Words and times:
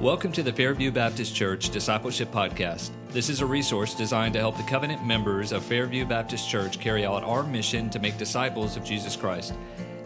Welcome 0.00 0.32
to 0.32 0.42
the 0.42 0.50
Fairview 0.50 0.90
Baptist 0.90 1.34
Church 1.34 1.68
Discipleship 1.68 2.32
Podcast. 2.32 2.88
This 3.10 3.28
is 3.28 3.42
a 3.42 3.46
resource 3.46 3.94
designed 3.94 4.32
to 4.32 4.40
help 4.40 4.56
the 4.56 4.62
covenant 4.62 5.04
members 5.04 5.52
of 5.52 5.62
Fairview 5.62 6.06
Baptist 6.06 6.48
Church 6.48 6.80
carry 6.80 7.04
out 7.04 7.22
our 7.22 7.42
mission 7.42 7.90
to 7.90 7.98
make 7.98 8.16
disciples 8.16 8.78
of 8.78 8.82
Jesus 8.82 9.14
Christ. 9.14 9.52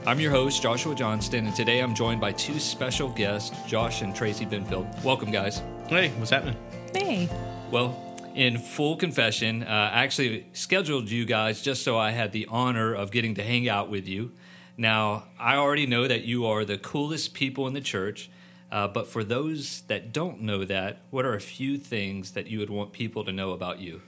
I'm 0.04 0.18
your 0.18 0.32
host, 0.32 0.60
Joshua 0.60 0.96
Johnston, 0.96 1.46
and 1.46 1.54
today 1.54 1.78
I'm 1.78 1.94
joined 1.94 2.20
by 2.20 2.32
two 2.32 2.58
special 2.58 3.08
guests, 3.08 3.56
Josh 3.68 4.02
and 4.02 4.16
Tracy 4.16 4.44
Benfield. 4.44 5.04
Welcome, 5.04 5.30
guys. 5.30 5.62
Hey, 5.86 6.08
what's 6.18 6.32
happening? 6.32 6.56
Hey. 6.92 7.28
Well, 7.70 7.96
in 8.34 8.58
full 8.58 8.96
confession, 8.96 9.62
uh, 9.62 9.90
I 9.92 10.02
actually 10.02 10.48
scheduled 10.54 11.08
you 11.08 11.24
guys 11.24 11.62
just 11.62 11.84
so 11.84 11.96
I 11.96 12.10
had 12.10 12.32
the 12.32 12.48
honor 12.50 12.92
of 12.92 13.12
getting 13.12 13.36
to 13.36 13.44
hang 13.44 13.68
out 13.68 13.90
with 13.90 14.08
you. 14.08 14.32
Now, 14.76 15.26
I 15.38 15.54
already 15.54 15.86
know 15.86 16.08
that 16.08 16.24
you 16.24 16.46
are 16.46 16.64
the 16.64 16.78
coolest 16.78 17.32
people 17.32 17.68
in 17.68 17.74
the 17.74 17.80
church, 17.80 18.28
uh, 18.74 18.88
but 18.88 19.06
for 19.06 19.22
those 19.22 19.82
that 19.82 20.12
don't 20.12 20.40
know 20.40 20.64
that, 20.64 20.98
what 21.10 21.24
are 21.24 21.34
a 21.34 21.40
few 21.40 21.78
things 21.78 22.32
that 22.32 22.48
you 22.48 22.58
would 22.58 22.70
want 22.70 22.92
people 22.92 23.22
to 23.22 23.30
know 23.30 23.52
about 23.52 23.78
you? 23.78 24.02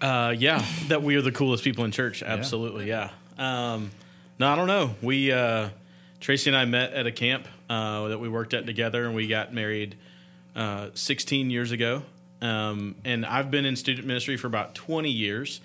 Uh, 0.00 0.34
yeah, 0.36 0.64
that 0.88 1.02
we 1.02 1.14
are 1.14 1.20
the 1.20 1.30
coolest 1.30 1.62
people 1.62 1.84
in 1.84 1.90
church. 1.90 2.22
Absolutely, 2.22 2.88
yeah. 2.88 3.10
Um, 3.36 3.90
no, 4.38 4.48
I 4.48 4.56
don't 4.56 4.66
know. 4.66 4.94
We 5.02 5.30
uh, 5.30 5.68
Tracy 6.20 6.48
and 6.48 6.56
I 6.56 6.64
met 6.64 6.94
at 6.94 7.06
a 7.06 7.12
camp 7.12 7.46
uh, 7.68 8.08
that 8.08 8.18
we 8.18 8.30
worked 8.30 8.54
at 8.54 8.64
together, 8.64 9.04
and 9.04 9.14
we 9.14 9.28
got 9.28 9.52
married 9.52 9.96
uh, 10.54 10.88
16 10.94 11.50
years 11.50 11.70
ago. 11.70 12.02
Um, 12.40 12.94
and 13.04 13.26
I've 13.26 13.50
been 13.50 13.66
in 13.66 13.76
student 13.76 14.06
ministry 14.06 14.38
for 14.38 14.46
about 14.46 14.74
20 14.74 15.10
years. 15.10 15.60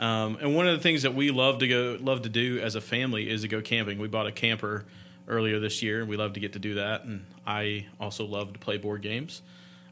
Um, 0.00 0.38
and 0.40 0.56
one 0.56 0.66
of 0.66 0.76
the 0.76 0.82
things 0.82 1.02
that 1.02 1.14
we 1.14 1.30
love 1.30 1.60
to 1.60 1.68
go 1.68 1.98
love 2.00 2.22
to 2.22 2.28
do 2.28 2.58
as 2.58 2.74
a 2.74 2.80
family 2.80 3.30
is 3.30 3.42
to 3.42 3.48
go 3.48 3.60
camping. 3.60 4.00
We 4.00 4.08
bought 4.08 4.26
a 4.26 4.32
camper 4.32 4.86
earlier 5.28 5.58
this 5.58 5.82
year, 5.82 6.00
and 6.00 6.08
we 6.08 6.16
love 6.16 6.34
to 6.34 6.40
get 6.40 6.52
to 6.54 6.58
do 6.58 6.74
that. 6.74 7.04
And 7.04 7.24
I 7.46 7.86
also 8.00 8.24
love 8.24 8.52
to 8.52 8.58
play 8.58 8.76
board 8.76 9.02
games. 9.02 9.42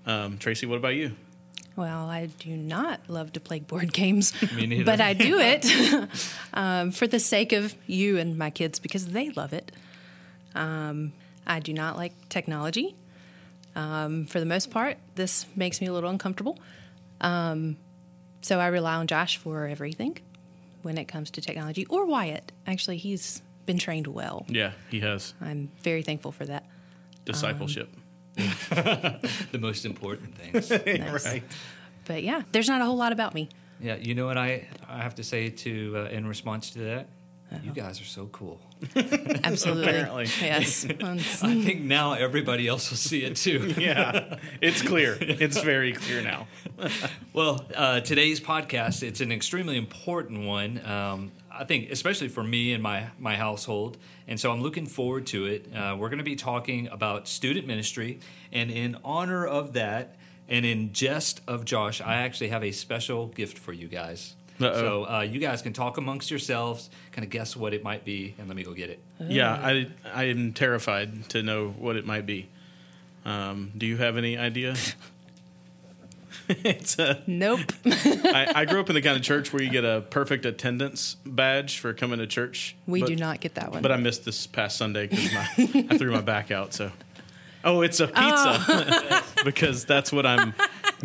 Um, 0.07 0.39
Tracy, 0.39 0.67
what 0.67 0.77
about 0.77 0.95
you? 0.95 1.13
Well, 1.77 2.11
I 2.11 2.27
do 2.27 2.55
not 2.57 3.01
love 3.09 3.33
to 3.33 3.41
play 3.41 3.61
board 3.61 3.93
games, 4.01 4.33
Me 4.55 4.67
neither. 4.67 4.85
but 4.85 5.01
I 5.01 5.15
do 5.15 5.39
it 5.39 5.67
um, 6.55 6.91
for 6.91 7.07
the 7.07 7.21
sake 7.21 7.53
of 7.53 7.75
you 7.87 8.19
and 8.19 8.37
my 8.37 8.51
kids 8.51 8.79
because 8.79 9.09
they 9.09 9.31
love 9.31 9.53
it. 9.53 9.73
Um, 10.55 11.13
I 11.47 11.61
do 11.61 11.73
not 11.73 11.97
like 11.97 12.13
technology. 12.29 12.95
Um, 13.75 14.27
for 14.27 14.39
the 14.39 14.45
most 14.47 14.71
part, 14.71 14.99
this 15.15 15.47
makes 15.57 15.81
me 15.81 15.87
a 15.87 15.93
little 15.95 16.11
uncomfortable. 16.11 16.59
Um, 17.23 17.79
so 18.43 18.59
I 18.61 18.67
rely 18.67 18.97
on 18.97 19.07
Josh 19.07 19.39
for 19.39 19.67
everything 19.67 20.19
when 20.83 20.99
it 20.99 21.07
comes 21.07 21.31
to 21.31 21.41
technology, 21.41 21.87
or 21.87 22.05
Wyatt. 22.05 22.53
Actually, 22.67 22.99
he's 22.99 23.41
been 23.67 23.79
trained 23.79 24.07
well. 24.07 24.45
Yeah, 24.49 24.73
he 24.91 25.01
has 25.01 25.35
I'm 25.41 25.71
very 25.83 26.03
thankful 26.03 26.33
for 26.33 26.45
that. 26.47 26.65
discipleship. 27.25 27.89
The 29.53 29.59
most 29.61 29.85
important 29.85 30.37
things. 30.37 30.71
Nice. 30.71 31.25
right. 31.27 31.43
But 32.07 32.23
yeah, 32.23 32.43
there's 32.53 32.69
not 32.69 32.81
a 32.81 32.85
whole 32.85 32.97
lot 32.97 33.13
about 33.13 33.35
me. 33.35 33.49
yeah, 33.81 33.97
you 33.97 34.15
know 34.15 34.27
what 34.27 34.39
I, 34.39 34.69
I 34.89 35.03
have 35.03 35.15
to 35.17 35.23
say 35.25 35.51
to 35.51 35.95
uh, 35.97 36.05
in 36.17 36.27
response 36.27 36.71
to 36.71 36.79
that? 36.81 37.09
You 37.63 37.73
guys 37.73 38.01
are 38.01 38.05
so 38.05 38.29
cool. 38.29 38.63
Absolutely. 39.45 39.85
Apparently. 39.85 40.25
Yes. 40.41 40.87
I 40.89 41.63
think 41.63 41.83
now 41.83 42.15
everybody 42.15 42.67
else 42.67 42.89
will 42.89 42.97
see 42.97 43.25
it 43.25 43.37
too. 43.37 43.75
Yeah, 43.77 44.39
it's 44.63 44.81
clear. 44.81 45.19
It's 45.21 45.61
very 45.61 45.93
clear 45.93 46.23
now. 46.23 46.47
Well, 47.35 47.63
uh, 47.77 48.01
today's 48.01 48.41
podcast, 48.41 49.03
it's 49.03 49.21
an 49.21 49.31
extremely 49.31 49.77
important 49.77 50.47
one. 50.47 50.81
Um, 50.87 51.33
I 51.55 51.65
think, 51.65 51.91
especially 51.91 52.29
for 52.29 52.43
me 52.43 52.73
and 52.73 52.83
my, 52.83 53.09
my 53.19 53.37
household. 53.37 53.99
And 54.27 54.41
so 54.41 54.51
I'm 54.51 54.63
looking 54.63 54.87
forward 54.87 55.27
to 55.29 55.47
it. 55.47 55.69
Uh, 55.75 55.97
we're 55.99 56.09
going 56.09 56.19
to 56.19 56.25
be 56.25 56.37
talking 56.37 56.89
about 56.89 57.29
student 57.29 57.67
ministry. 57.67 58.21
And 58.53 58.71
in 58.71 58.97
honor 59.05 59.47
of 59.47 59.73
that, 59.75 60.17
and 60.49 60.65
in 60.65 60.93
jest 60.93 61.41
of 61.47 61.65
Josh, 61.65 62.01
I 62.01 62.17
actually 62.17 62.49
have 62.49 62.65
a 62.65 62.73
special 62.73 63.29
gift 63.29 63.59
for 63.59 63.73
you 63.73 63.89
guys. 63.89 64.35
Uh-oh. 64.61 64.75
So 64.75 65.09
uh, 65.09 65.21
you 65.21 65.41
guys 65.41 65.63
can 65.63 65.73
talk 65.73 65.97
amongst 65.97 66.31
yourselves, 66.31 66.91
kind 67.13 67.25
of 67.25 67.31
guess 67.31 67.57
what 67.57 67.73
it 67.75 67.83
might 67.83 68.05
be, 68.05 68.35
and 68.39 68.49
let 68.49 68.57
me 68.57 68.63
go 68.63 68.73
get 68.75 68.91
it. 68.91 69.01
Yeah, 69.19 69.53
I 69.53 69.89
I 70.13 70.25
am 70.25 70.53
terrified 70.53 71.29
to 71.31 71.43
know 71.43 71.71
what 71.71 71.97
it 71.97 72.07
might 72.07 72.27
be. 72.27 72.49
Um, 73.25 73.73
do 73.77 73.87
you 73.87 73.97
have 73.97 74.17
any 74.17 74.37
idea? 74.37 74.75
it's 76.65 76.99
a, 76.99 77.23
Nope. 77.27 77.61
I, 77.87 78.53
I 78.55 78.65
grew 78.65 78.81
up 78.81 78.89
in 78.89 78.95
the 78.95 79.03
kind 79.03 79.17
of 79.17 79.23
church 79.23 79.53
where 79.53 79.63
you 79.63 79.71
get 79.71 79.85
a 79.85 80.05
perfect 80.11 80.45
attendance 80.45 81.17
badge 81.25 81.79
for 81.79 81.93
coming 81.95 82.19
to 82.19 82.27
church. 82.27 82.77
We 82.87 83.01
but- 83.01 83.07
do 83.09 83.17
not 83.17 83.41
get 83.41 83.55
that 83.55 83.73
one. 83.73 83.83
But 83.83 83.93
I 83.93 83.97
missed 83.97 84.25
this 84.25 84.47
past 84.47 84.77
Sunday 84.77 85.07
because 85.07 85.35
I 85.35 85.97
threw 85.99 86.13
my 86.13 86.21
back 86.21 86.51
out. 86.51 86.75
So, 86.75 86.91
oh, 87.65 87.81
it's 87.83 88.01
a 88.01 88.07
pizza 88.07 88.15
Oh. 88.69 89.25
because 89.45 89.85
that's 89.85 90.13
what 90.13 90.27
I'm 90.27 90.55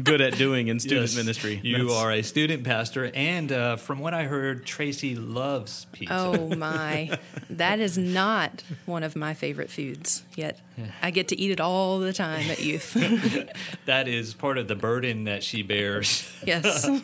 good 0.04 0.22
at 0.22 0.38
doing 0.38 0.68
in 0.68 0.80
student 0.80 1.02
Yes, 1.10 1.16
ministry. 1.16 1.60
You 1.64 1.78
That's- 1.88 1.94
are 1.94 2.12
a 2.12 2.22
student 2.22 2.64
pastor, 2.64 3.12
and 3.14 3.52
uh, 3.52 3.76
from 3.78 4.00
what 4.00 4.14
I 4.14 4.24
heard, 4.24 4.66
Tracy 4.66 5.16
loves 5.16 5.86
pizza. 5.92 6.14
oh 6.16 6.56
my. 6.58 7.18
That 7.50 7.80
is 7.80 7.98
not 7.98 8.64
one 8.86 9.04
of 9.04 9.16
my 9.16 9.34
favorite 9.34 9.70
foods 9.72 10.24
yet. 10.36 10.60
I 11.02 11.10
get 11.12 11.28
to 11.30 11.40
eat 11.40 11.52
it 11.52 11.60
all 11.60 12.00
the 12.00 12.14
time 12.14 12.50
at 12.52 12.60
youth. 12.62 12.96
That 13.86 14.08
is 14.10 14.34
part 14.34 14.58
of 14.58 14.68
the 14.68 14.76
burden 14.76 15.24
that 15.24 15.44
she 15.44 15.64
bears. 15.64 16.30
yes. 16.46 16.88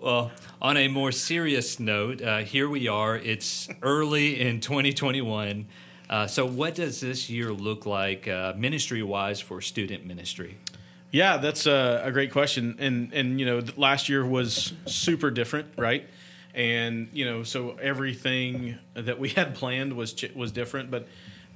Well, 0.00 0.30
on 0.62 0.76
a 0.76 0.88
more 0.88 1.10
serious 1.10 1.80
note, 1.80 2.22
uh, 2.22 2.38
here 2.38 2.68
we 2.68 2.86
are. 2.86 3.16
It's 3.16 3.68
early 3.82 4.40
in 4.40 4.60
2021. 4.60 5.66
Uh, 6.08 6.26
so, 6.28 6.46
what 6.46 6.76
does 6.76 7.00
this 7.00 7.28
year 7.28 7.52
look 7.52 7.86
like 7.86 8.28
uh, 8.28 8.52
ministry 8.56 9.02
wise 9.02 9.40
for 9.40 9.60
student 9.60 10.06
ministry? 10.06 10.58
Yeah, 11.10 11.36
that's 11.36 11.66
a, 11.66 12.02
a 12.04 12.12
great 12.12 12.32
question. 12.32 12.76
And 12.78 13.12
and 13.12 13.38
you 13.38 13.46
know, 13.46 13.62
last 13.76 14.08
year 14.08 14.24
was 14.24 14.72
super 14.86 15.30
different, 15.30 15.68
right? 15.76 16.06
And 16.54 17.08
you 17.12 17.24
know, 17.24 17.42
so 17.42 17.76
everything 17.80 18.78
that 18.94 19.18
we 19.18 19.28
had 19.40 19.54
planned 19.54 19.94
was 19.94 20.14
was 20.34 20.52
different. 20.52 20.90
But 20.90 21.06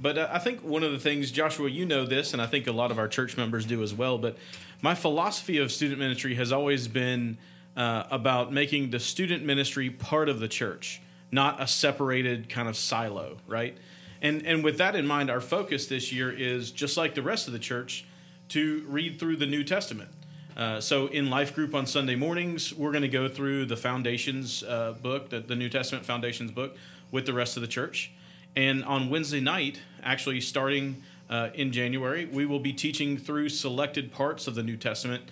but 0.00 0.16
uh, 0.16 0.28
I 0.32 0.38
think 0.38 0.62
one 0.62 0.82
of 0.82 0.92
the 0.92 0.98
things, 0.98 1.30
Joshua, 1.30 1.68
you 1.68 1.84
know 1.84 2.06
this, 2.06 2.32
and 2.32 2.40
I 2.40 2.46
think 2.46 2.66
a 2.66 2.72
lot 2.72 2.90
of 2.90 2.98
our 2.98 3.08
church 3.08 3.36
members 3.36 3.66
do 3.66 3.82
as 3.82 3.92
well. 3.92 4.18
But 4.18 4.36
my 4.80 4.94
philosophy 4.94 5.58
of 5.58 5.70
student 5.70 5.98
ministry 5.98 6.36
has 6.36 6.52
always 6.52 6.88
been 6.88 7.36
uh, 7.76 8.04
about 8.10 8.52
making 8.52 8.90
the 8.90 9.00
student 9.00 9.44
ministry 9.44 9.90
part 9.90 10.28
of 10.28 10.40
the 10.40 10.48
church, 10.48 11.02
not 11.30 11.60
a 11.60 11.66
separated 11.66 12.48
kind 12.48 12.68
of 12.68 12.76
silo, 12.76 13.38
right? 13.46 13.76
And 14.22 14.46
and 14.46 14.62
with 14.62 14.78
that 14.78 14.94
in 14.94 15.06
mind, 15.06 15.28
our 15.28 15.40
focus 15.40 15.86
this 15.86 16.12
year 16.12 16.30
is 16.30 16.70
just 16.70 16.96
like 16.96 17.14
the 17.14 17.22
rest 17.22 17.46
of 17.46 17.52
the 17.52 17.58
church 17.58 18.04
to 18.50 18.84
read 18.86 19.18
through 19.18 19.36
the 19.36 19.46
New 19.46 19.64
Testament. 19.64 20.10
Uh, 20.56 20.80
so 20.80 21.06
in 21.06 21.30
life 21.30 21.54
group 21.54 21.74
on 21.74 21.86
Sunday 21.86 22.16
mornings, 22.16 22.74
we're 22.74 22.92
going 22.92 23.02
to 23.02 23.08
go 23.08 23.28
through 23.28 23.64
the 23.64 23.76
Foundations 23.76 24.62
uh, 24.62 24.92
book, 25.00 25.30
the, 25.30 25.40
the 25.40 25.56
New 25.56 25.68
Testament 25.68 26.04
Foundations 26.04 26.50
book, 26.50 26.76
with 27.10 27.26
the 27.26 27.32
rest 27.32 27.56
of 27.56 27.62
the 27.62 27.68
church. 27.68 28.12
And 28.54 28.84
on 28.84 29.10
Wednesday 29.10 29.40
night, 29.40 29.80
actually 30.02 30.40
starting 30.40 31.02
uh, 31.28 31.50
in 31.54 31.72
January, 31.72 32.26
we 32.26 32.44
will 32.44 32.58
be 32.58 32.72
teaching 32.72 33.16
through 33.16 33.48
selected 33.48 34.12
parts 34.12 34.46
of 34.46 34.54
the 34.54 34.62
New 34.62 34.76
Testament 34.76 35.22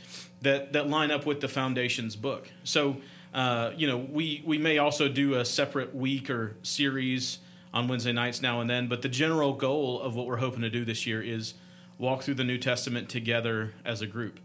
that 0.40 0.72
that 0.72 0.88
line 0.88 1.10
up 1.10 1.26
with 1.26 1.40
the 1.40 1.48
Foundations 1.48 2.14
book. 2.14 2.48
So 2.62 2.98
uh, 3.34 3.72
you 3.76 3.86
know, 3.86 3.98
we 3.98 4.42
we 4.46 4.58
may 4.58 4.78
also 4.78 5.08
do 5.08 5.34
a 5.34 5.44
separate 5.44 5.94
week 5.94 6.30
or 6.30 6.56
series 6.62 7.38
on 7.74 7.86
Wednesday 7.86 8.12
nights 8.12 8.40
now 8.40 8.60
and 8.60 8.70
then, 8.70 8.88
but 8.88 9.02
the 9.02 9.08
general 9.08 9.52
goal 9.52 10.00
of 10.00 10.14
what 10.14 10.26
we're 10.26 10.38
hoping 10.38 10.62
to 10.62 10.70
do 10.70 10.84
this 10.84 11.06
year 11.06 11.22
is 11.22 11.54
walk 11.98 12.22
through 12.22 12.34
the 12.34 12.44
New 12.44 12.58
Testament 12.58 13.08
together 13.08 13.74
as 13.84 14.00
a 14.00 14.06
group. 14.06 14.40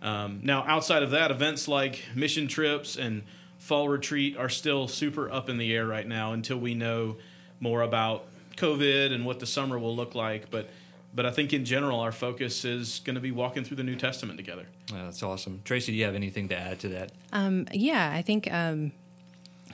Um, 0.00 0.40
now, 0.42 0.64
outside 0.66 1.02
of 1.02 1.10
that, 1.10 1.30
events 1.30 1.66
like 1.66 2.04
mission 2.14 2.46
trips 2.46 2.96
and 2.96 3.22
fall 3.58 3.88
retreat 3.88 4.36
are 4.36 4.48
still 4.48 4.86
super 4.86 5.30
up 5.30 5.48
in 5.48 5.58
the 5.58 5.74
air 5.74 5.86
right 5.86 6.06
now 6.06 6.32
until 6.32 6.58
we 6.58 6.74
know 6.74 7.16
more 7.60 7.82
about 7.82 8.26
COVID 8.56 9.12
and 9.12 9.24
what 9.26 9.40
the 9.40 9.46
summer 9.46 9.78
will 9.78 9.96
look 9.96 10.14
like. 10.14 10.50
But 10.50 10.68
but 11.14 11.24
I 11.24 11.30
think 11.30 11.52
in 11.52 11.64
general, 11.64 12.00
our 12.00 12.12
focus 12.12 12.64
is 12.64 13.00
going 13.02 13.14
to 13.14 13.20
be 13.20 13.30
walking 13.30 13.64
through 13.64 13.78
the 13.78 13.82
New 13.82 13.96
Testament 13.96 14.38
together. 14.38 14.66
That's 14.92 15.22
awesome. 15.22 15.62
Tracy, 15.64 15.92
do 15.92 15.98
you 15.98 16.04
have 16.04 16.14
anything 16.14 16.48
to 16.50 16.56
add 16.56 16.78
to 16.80 16.88
that? 16.90 17.12
Um, 17.32 17.66
yeah, 17.72 18.12
I 18.14 18.20
think 18.20 18.52
um, 18.52 18.92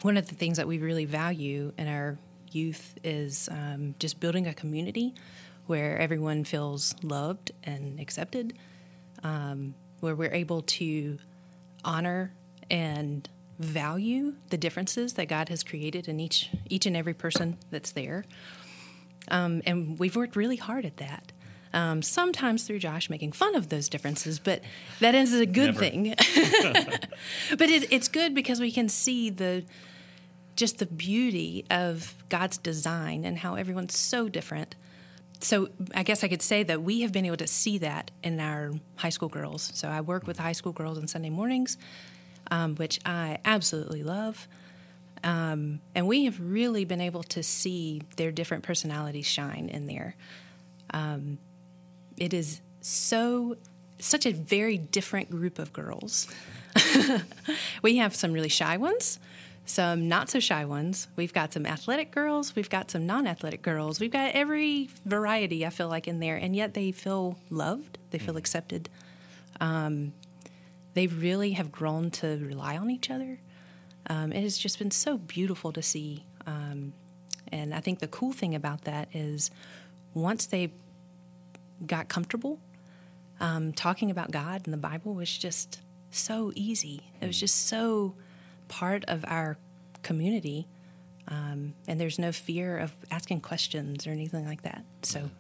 one 0.03 0.17
of 0.17 0.29
the 0.29 0.37
things 0.37 0.57
that 0.59 0.69
we 0.69 0.79
really 0.79 1.05
value 1.05 1.73
in 1.77 1.89
our 1.89 2.19
youth 2.53 2.97
is 3.03 3.49
um, 3.51 3.97
just 3.99 4.21
building 4.21 4.47
a 4.47 4.55
community 4.55 5.13
where 5.67 5.99
everyone 5.99 6.45
feels 6.45 6.95
loved 7.03 7.53
and 7.63 7.99
accepted, 8.01 8.55
um, 9.23 9.75
where 10.01 10.15
we're 10.15 10.33
able 10.35 10.63
to 10.63 11.19
honor 11.85 12.33
and 12.71 13.29
value 13.59 14.35
the 14.51 14.57
differences 14.57 15.15
that 15.15 15.29
God 15.29 15.49
has 15.49 15.63
created 15.63 16.09
in 16.09 16.19
each 16.19 16.51
each 16.69 16.87
and 16.87 16.97
every 16.97 17.15
person 17.15 17.57
that's 17.71 17.93
there. 17.93 18.25
Um, 19.31 19.63
and 19.65 19.99
we've 19.99 20.17
worked 20.17 20.37
really 20.37 20.57
hard 20.57 20.85
at 20.85 20.99
that. 20.99 21.33
Um, 21.73 22.03
sometimes 22.03 22.65
through 22.65 22.79
Josh 22.79 23.11
making 23.11 23.33
fun 23.33 23.57
of 23.57 23.69
those 23.69 23.89
differences, 23.89 24.39
but 24.39 24.63
that 25.01 25.15
is 25.15 25.35
a 25.35 25.47
good 25.47 25.75
Never. 25.75 25.81
thing. 25.81 26.15
but 27.51 27.69
it, 27.69 27.93
it's 27.93 28.07
good 28.07 28.33
because 28.33 28.61
we 28.61 28.71
can 28.71 28.89
see 28.89 29.29
the 29.29 29.65
just 30.55 30.79
the 30.79 30.87
beauty 30.87 31.65
of 31.71 32.15
God's 32.29 32.59
design 32.59 33.25
and 33.25 33.39
how 33.39 33.57
everyone's 33.57 33.99
so 33.99 34.29
different, 34.29 34.77
so 35.41 35.69
I 35.95 36.03
guess 36.03 36.25
I 36.25 36.29
could 36.29 36.43
say 36.43 36.63
that 36.63 36.83
we 36.83 37.03
have 37.03 37.13
been 37.13 37.27
able 37.27 37.37
to 37.39 37.47
see 37.47 37.79
that 37.79 38.11
in 38.23 38.41
our 38.41 38.73
high 38.97 39.11
school 39.11 39.29
girls. 39.29 39.71
So 39.75 39.89
I 39.89 40.01
work 40.01 40.27
with 40.27 40.39
high 40.39 40.53
school 40.53 40.73
girls 40.73 40.99
on 40.99 41.07
Sunday 41.07 41.31
mornings, 41.31 41.77
um, 42.51 42.77
which 42.77 43.01
I 43.05 43.39
absolutely 43.45 44.03
love. 44.03 44.49
Um, 45.23 45.81
and 45.95 46.07
we 46.07 46.25
have 46.25 46.41
really 46.41 46.85
been 46.85 47.01
able 47.01 47.23
to 47.25 47.43
see 47.43 48.03
their 48.17 48.31
different 48.31 48.63
personalities 48.63 49.27
shine 49.27 49.69
in 49.73 49.87
there. 49.87 50.17
Um, 50.91 51.39
it 52.17 52.35
is 52.35 52.61
so 52.81 53.57
such 53.99 54.27
a 54.27 54.33
very 54.33 54.77
different 54.77 55.31
group 55.31 55.59
of 55.59 55.73
girls. 55.73 56.29
we 57.83 57.97
have 57.97 58.15
some 58.15 58.33
really 58.33 58.49
shy 58.49 58.77
ones 58.77 59.19
some 59.67 60.09
not 60.09 60.29
so 60.29 60.41
shy 60.41 60.65
ones. 60.65 61.09
We've 61.17 61.33
got 61.33 61.53
some 61.53 61.67
athletic 61.67 62.11
girls, 62.11 62.55
we've 62.55 62.71
got 62.71 62.91
some 62.91 63.07
non 63.07 63.27
athletic 63.27 63.63
girls, 63.63 64.01
we've 64.01 64.11
got 64.11 64.35
every 64.35 64.91
variety, 65.05 65.65
I 65.65 65.71
feel 65.71 65.89
like, 65.89 66.07
in 66.07 66.21
there, 66.21 66.37
and 66.37 66.55
yet 66.55 66.75
they 66.75 66.93
feel 66.93 67.39
loved, 67.51 67.99
they 68.11 68.19
feel 68.19 68.35
mm. 68.35 68.39
accepted. 68.39 68.89
Um, 69.61 70.13
they 70.95 71.07
really 71.07 71.53
have 71.53 71.73
grown 71.73 72.11
to 72.13 72.39
rely 72.45 72.77
on 72.77 72.91
each 72.91 73.11
other. 73.11 73.41
Um, 74.07 74.33
it 74.33 74.43
has 74.43 74.59
just 74.59 74.79
been 74.79 74.91
so 74.91 75.17
beautiful 75.17 75.73
to 75.73 75.83
see. 75.83 76.25
Um, 76.47 76.93
and 77.51 77.75
I 77.75 77.81
think 77.81 78.01
the 78.01 78.09
cool 78.09 78.33
thing 78.33 78.55
about 78.55 78.83
that 78.83 79.09
is 79.15 79.51
once 80.13 80.47
they 80.47 80.73
got 81.87 82.09
comfortable, 82.09 82.61
um, 83.41 83.73
talking 83.73 84.11
about 84.11 84.31
God 84.31 84.63
and 84.65 84.73
the 84.73 84.79
Bible 84.79 85.15
was 85.15 85.37
just 85.37 85.81
so 86.11 86.53
easy. 86.55 87.03
It 87.21 87.27
was 87.27 87.41
just 87.41 87.67
so 87.67 88.15
part 88.75 89.05
of 89.07 89.25
our 89.29 89.57
community. 90.03 90.67
Um, 91.29 91.75
and 91.87 92.01
there's 92.01 92.19
no 92.19 92.33
fear 92.33 92.77
of 92.77 92.93
asking 93.11 93.41
questions 93.41 94.07
or 94.07 94.11
anything 94.11 94.47
like 94.47 94.63
that. 94.63 94.85
So, 95.03 95.31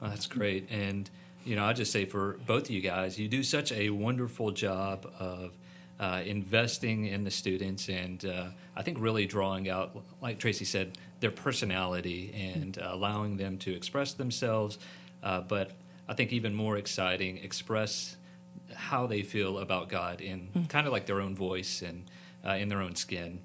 well, 0.00 0.10
that's 0.10 0.26
great. 0.26 0.70
And 0.70 1.10
you 1.44 1.56
know, 1.56 1.64
I 1.64 1.72
just 1.72 1.90
say 1.90 2.04
for 2.04 2.38
both 2.46 2.64
of 2.64 2.70
you 2.70 2.80
guys, 2.80 3.18
you 3.18 3.26
do 3.26 3.42
such 3.42 3.72
a 3.72 3.90
wonderful 3.90 4.52
job 4.52 5.10
of 5.18 5.56
uh, 5.98 6.22
investing 6.24 7.06
in 7.06 7.24
the 7.24 7.30
students, 7.32 7.88
and 7.88 8.24
uh, 8.24 8.46
I 8.76 8.82
think 8.82 8.98
really 9.00 9.26
drawing 9.26 9.68
out, 9.68 9.96
like 10.20 10.38
Tracy 10.38 10.64
said, 10.64 10.96
their 11.20 11.32
personality 11.32 12.32
and 12.54 12.78
uh, 12.78 12.90
allowing 12.92 13.38
them 13.38 13.58
to 13.58 13.74
express 13.74 14.14
themselves. 14.14 14.78
Uh, 15.22 15.40
but 15.40 15.72
I 16.08 16.14
think 16.14 16.32
even 16.32 16.54
more 16.54 16.76
exciting, 16.76 17.38
express 17.38 18.16
how 18.74 19.06
they 19.06 19.22
feel 19.22 19.58
about 19.58 19.88
God 19.88 20.20
in 20.20 20.48
mm. 20.54 20.68
kind 20.68 20.86
of 20.86 20.92
like 20.92 21.06
their 21.06 21.20
own 21.20 21.34
voice 21.34 21.82
and 21.82 22.04
uh, 22.46 22.52
in 22.52 22.68
their 22.68 22.80
own 22.80 22.94
skin. 22.94 23.40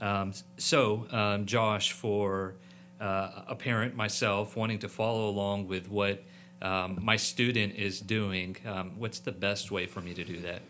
Um, 0.00 0.32
so, 0.56 1.06
um, 1.10 1.46
Josh, 1.46 1.92
for 1.92 2.54
uh, 3.00 3.42
a 3.48 3.54
parent, 3.54 3.94
myself, 3.94 4.56
wanting 4.56 4.78
to 4.80 4.88
follow 4.88 5.28
along 5.28 5.68
with 5.68 5.88
what 5.88 6.22
um, 6.62 6.98
my 7.02 7.16
student 7.16 7.74
is 7.74 8.00
doing, 8.00 8.56
um, 8.66 8.92
what's 8.98 9.18
the 9.18 9.32
best 9.32 9.70
way 9.70 9.86
for 9.86 10.00
me 10.00 10.14
to 10.14 10.24
do 10.24 10.40
that? 10.40 10.62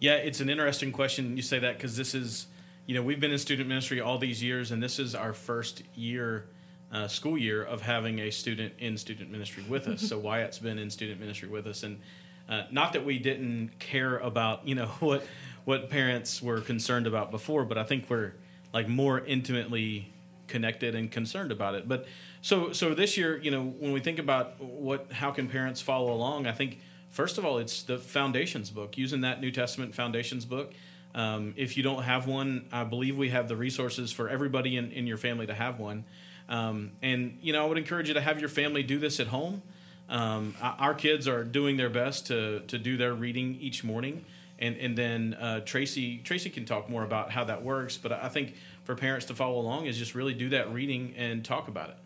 Yeah, 0.00 0.14
it's 0.14 0.40
an 0.40 0.50
interesting 0.50 0.90
question 0.90 1.36
you 1.36 1.42
say 1.42 1.60
that 1.60 1.76
because 1.76 1.96
this 1.96 2.14
is, 2.14 2.48
you 2.86 2.94
know, 2.94 3.02
we've 3.02 3.20
been 3.20 3.30
in 3.30 3.38
student 3.38 3.68
ministry 3.68 4.00
all 4.00 4.18
these 4.18 4.42
years, 4.42 4.72
and 4.72 4.82
this 4.82 4.98
is 4.98 5.14
our 5.14 5.32
first 5.32 5.84
year, 5.94 6.46
uh, 6.92 7.06
school 7.06 7.38
year, 7.38 7.62
of 7.62 7.82
having 7.82 8.18
a 8.18 8.30
student 8.30 8.74
in 8.80 8.96
student 8.96 9.30
ministry 9.30 9.64
with 9.68 9.86
us. 9.86 10.00
so 10.08 10.18
Wyatt's 10.18 10.58
been 10.58 10.78
in 10.78 10.90
student 10.90 11.20
ministry 11.20 11.48
with 11.48 11.68
us, 11.68 11.84
and 11.84 12.00
uh, 12.48 12.64
not 12.72 12.92
that 12.94 13.04
we 13.04 13.20
didn't 13.20 13.78
care 13.78 14.18
about, 14.18 14.66
you 14.66 14.74
know, 14.74 14.86
what 14.98 15.24
what 15.64 15.90
parents 15.90 16.42
were 16.42 16.60
concerned 16.60 17.06
about 17.06 17.30
before, 17.30 17.64
but 17.64 17.78
I 17.78 17.84
think 17.84 18.08
we're 18.08 18.32
like 18.72 18.88
more 18.88 19.20
intimately 19.20 20.12
connected 20.48 20.94
and 20.94 21.10
concerned 21.10 21.52
about 21.52 21.74
it. 21.74 21.88
But 21.88 22.06
so 22.40 22.72
so 22.72 22.94
this 22.94 23.16
year, 23.16 23.38
you 23.38 23.50
know, 23.50 23.62
when 23.64 23.92
we 23.92 24.00
think 24.00 24.18
about 24.18 24.60
what 24.60 25.12
how 25.12 25.30
can 25.30 25.48
parents 25.48 25.80
follow 25.80 26.12
along, 26.12 26.46
I 26.46 26.52
think 26.52 26.80
first 27.10 27.38
of 27.38 27.44
all 27.44 27.58
it's 27.58 27.82
the 27.82 27.98
foundations 27.98 28.70
book, 28.70 28.98
using 28.98 29.20
that 29.22 29.40
New 29.40 29.50
Testament 29.50 29.94
foundations 29.94 30.44
book. 30.44 30.72
Um, 31.14 31.52
if 31.56 31.76
you 31.76 31.82
don't 31.82 32.04
have 32.04 32.26
one, 32.26 32.66
I 32.72 32.84
believe 32.84 33.16
we 33.16 33.28
have 33.30 33.48
the 33.48 33.56
resources 33.56 34.12
for 34.12 34.30
everybody 34.30 34.76
in, 34.76 34.90
in 34.92 35.06
your 35.06 35.18
family 35.18 35.46
to 35.46 35.54
have 35.54 35.78
one. 35.78 36.04
Um, 36.48 36.92
and 37.02 37.38
you 37.42 37.52
know, 37.52 37.64
I 37.64 37.68
would 37.68 37.78
encourage 37.78 38.08
you 38.08 38.14
to 38.14 38.20
have 38.20 38.40
your 38.40 38.48
family 38.48 38.82
do 38.82 38.98
this 38.98 39.20
at 39.20 39.28
home. 39.28 39.62
Um, 40.08 40.54
our 40.60 40.94
kids 40.94 41.28
are 41.28 41.44
doing 41.44 41.76
their 41.76 41.88
best 41.88 42.26
to 42.26 42.60
to 42.66 42.78
do 42.78 42.96
their 42.96 43.14
reading 43.14 43.56
each 43.60 43.84
morning 43.84 44.24
and 44.62 44.76
and 44.76 44.96
then 44.96 45.34
uh, 45.34 45.60
Tracy 45.60 46.18
Tracy 46.18 46.48
can 46.48 46.64
talk 46.64 46.88
more 46.88 47.02
about 47.02 47.30
how 47.30 47.44
that 47.44 47.62
works. 47.62 47.98
But 47.98 48.12
I 48.12 48.28
think 48.28 48.54
for 48.84 48.94
parents 48.94 49.26
to 49.26 49.34
follow 49.34 49.58
along 49.60 49.86
is 49.86 49.98
just 49.98 50.14
really 50.14 50.32
do 50.32 50.48
that 50.50 50.72
reading 50.72 51.14
and 51.16 51.44
talk 51.44 51.68
about 51.68 51.90
it. 51.90 51.96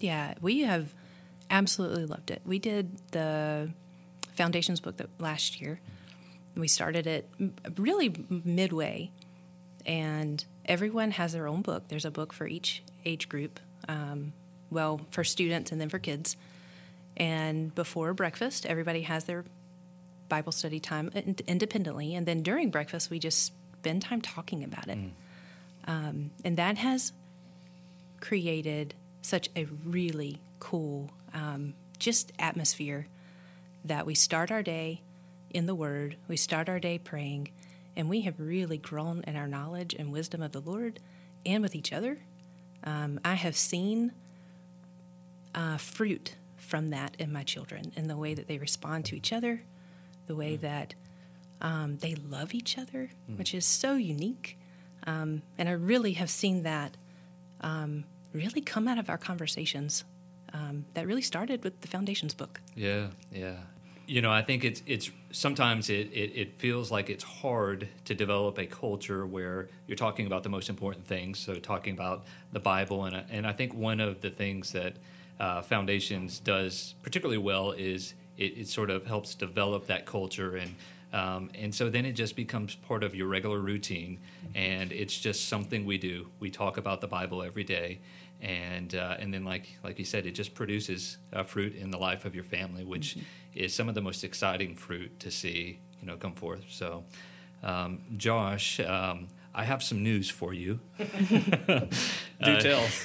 Yeah, 0.00 0.34
we 0.40 0.60
have 0.60 0.94
absolutely 1.50 2.06
loved 2.06 2.30
it. 2.30 2.42
We 2.44 2.58
did 2.58 2.98
the 3.12 3.70
foundations 4.34 4.80
book 4.80 4.96
that 4.96 5.08
last 5.20 5.60
year. 5.60 5.80
We 6.56 6.66
started 6.66 7.06
it 7.06 7.28
really 7.76 8.14
midway, 8.28 9.10
and 9.86 10.44
everyone 10.64 11.12
has 11.12 11.34
their 11.34 11.46
own 11.46 11.62
book. 11.62 11.88
There's 11.88 12.04
a 12.04 12.10
book 12.10 12.32
for 12.32 12.46
each 12.46 12.82
age 13.04 13.28
group. 13.28 13.60
Um, 13.86 14.32
well, 14.70 15.02
for 15.10 15.24
students 15.24 15.70
and 15.70 15.80
then 15.80 15.90
for 15.90 15.98
kids. 15.98 16.36
And 17.16 17.74
before 17.74 18.14
breakfast, 18.14 18.64
everybody 18.64 19.02
has 19.02 19.24
their 19.24 19.44
Bible 20.32 20.52
study 20.52 20.80
time 20.80 21.10
independently, 21.46 22.14
and 22.14 22.24
then 22.24 22.42
during 22.42 22.70
breakfast 22.70 23.10
we 23.10 23.18
just 23.18 23.52
spend 23.78 24.00
time 24.00 24.22
talking 24.22 24.64
about 24.64 24.88
it, 24.88 24.96
mm. 24.96 25.10
um, 25.86 26.30
and 26.42 26.56
that 26.56 26.78
has 26.78 27.12
created 28.20 28.94
such 29.20 29.50
a 29.54 29.66
really 29.84 30.40
cool 30.58 31.10
um, 31.34 31.74
just 31.98 32.32
atmosphere 32.38 33.08
that 33.84 34.06
we 34.06 34.14
start 34.14 34.50
our 34.50 34.62
day 34.62 35.02
in 35.50 35.66
the 35.66 35.74
Word, 35.74 36.16
we 36.28 36.38
start 36.38 36.66
our 36.66 36.80
day 36.80 36.96
praying, 36.96 37.50
and 37.94 38.08
we 38.08 38.22
have 38.22 38.40
really 38.40 38.78
grown 38.78 39.22
in 39.26 39.36
our 39.36 39.46
knowledge 39.46 39.92
and 39.98 40.10
wisdom 40.10 40.40
of 40.40 40.52
the 40.52 40.60
Lord 40.60 40.98
and 41.44 41.62
with 41.62 41.74
each 41.74 41.92
other. 41.92 42.20
Um, 42.84 43.20
I 43.22 43.34
have 43.34 43.54
seen 43.54 44.12
uh, 45.54 45.76
fruit 45.76 46.36
from 46.56 46.88
that 46.88 47.16
in 47.18 47.30
my 47.30 47.42
children 47.42 47.92
in 47.96 48.08
the 48.08 48.16
way 48.16 48.32
that 48.32 48.48
they 48.48 48.56
respond 48.56 49.04
to 49.04 49.14
each 49.14 49.30
other, 49.30 49.62
the 50.26 50.34
way 50.34 50.56
mm. 50.56 50.60
that 50.60 50.94
um, 51.60 51.98
they 51.98 52.14
love 52.14 52.54
each 52.54 52.76
other, 52.76 53.10
mm. 53.30 53.38
which 53.38 53.54
is 53.54 53.64
so 53.64 53.94
unique. 53.94 54.58
Um, 55.06 55.42
and 55.58 55.68
I 55.68 55.72
really 55.72 56.12
have 56.14 56.30
seen 56.30 56.62
that 56.64 56.96
um, 57.60 58.04
really 58.32 58.60
come 58.60 58.88
out 58.88 58.98
of 58.98 59.08
our 59.08 59.18
conversations 59.18 60.04
um, 60.52 60.84
that 60.94 61.06
really 61.06 61.22
started 61.22 61.64
with 61.64 61.80
the 61.80 61.88
Foundations 61.88 62.34
book. 62.34 62.60
Yeah, 62.74 63.08
yeah. 63.32 63.56
You 64.06 64.20
know, 64.20 64.32
I 64.32 64.42
think 64.42 64.64
it's 64.64 64.82
it's 64.84 65.10
sometimes 65.30 65.88
it, 65.88 66.10
it, 66.12 66.32
it, 66.34 66.54
feels 66.54 66.90
like 66.90 67.08
it's 67.08 67.24
hard 67.24 67.88
to 68.04 68.14
develop 68.14 68.58
a 68.58 68.66
culture 68.66 69.24
where 69.24 69.68
you're 69.86 69.96
talking 69.96 70.26
about 70.26 70.42
the 70.42 70.48
most 70.48 70.68
important 70.68 71.06
things. 71.06 71.38
So 71.38 71.54
talking 71.54 71.94
about 71.94 72.24
the 72.52 72.60
Bible, 72.60 73.04
and 73.04 73.24
and 73.30 73.46
I 73.46 73.52
think 73.52 73.72
one 73.72 74.00
of 74.00 74.20
the 74.20 74.28
things 74.28 74.72
that 74.72 74.96
uh, 75.40 75.62
Foundations 75.62 76.40
does 76.40 76.94
particularly 77.02 77.38
well 77.38 77.72
is 77.72 78.14
it, 78.36 78.58
it 78.58 78.68
sort 78.68 78.90
of 78.90 79.06
helps 79.06 79.34
develop 79.34 79.86
that 79.86 80.06
culture. 80.06 80.56
And 80.56 80.74
um, 81.12 81.50
and 81.54 81.74
so 81.74 81.90
then 81.90 82.06
it 82.06 82.12
just 82.12 82.36
becomes 82.36 82.74
part 82.74 83.04
of 83.04 83.14
your 83.14 83.28
regular 83.28 83.58
routine. 83.58 84.18
And 84.54 84.92
it's 84.92 85.18
just 85.18 85.48
something 85.48 85.84
we 85.84 85.98
do. 85.98 86.28
We 86.40 86.50
talk 86.50 86.78
about 86.78 87.00
the 87.00 87.08
bible 87.08 87.42
every 87.42 87.64
day. 87.64 88.00
And 88.40 88.94
uh, 88.94 89.16
and 89.18 89.32
then 89.32 89.44
like 89.44 89.78
like 89.84 89.98
you 89.98 90.04
said 90.04 90.26
it 90.26 90.32
just 90.32 90.54
produces 90.54 91.18
fruit 91.44 91.76
in 91.76 91.90
the 91.90 91.98
life 91.98 92.24
of 92.24 92.34
your 92.34 92.42
family 92.42 92.82
which 92.82 93.14
mm-hmm. 93.14 93.24
is 93.54 93.72
some 93.72 93.88
of 93.88 93.94
the 93.94 94.00
most 94.00 94.24
exciting 94.24 94.74
fruit 94.74 95.20
to 95.20 95.30
see 95.30 95.78
you 96.00 96.06
know 96.06 96.16
come 96.16 96.34
forth. 96.34 96.64
So 96.70 97.04
um, 97.62 98.00
josh 98.16 98.80
um, 98.80 99.28
I 99.54 99.64
have 99.64 99.82
some 99.82 100.02
news 100.02 100.30
for 100.30 100.54
you. 100.54 100.80
Do 102.42 102.52
uh, 102.52 102.60
tell. 102.60 102.88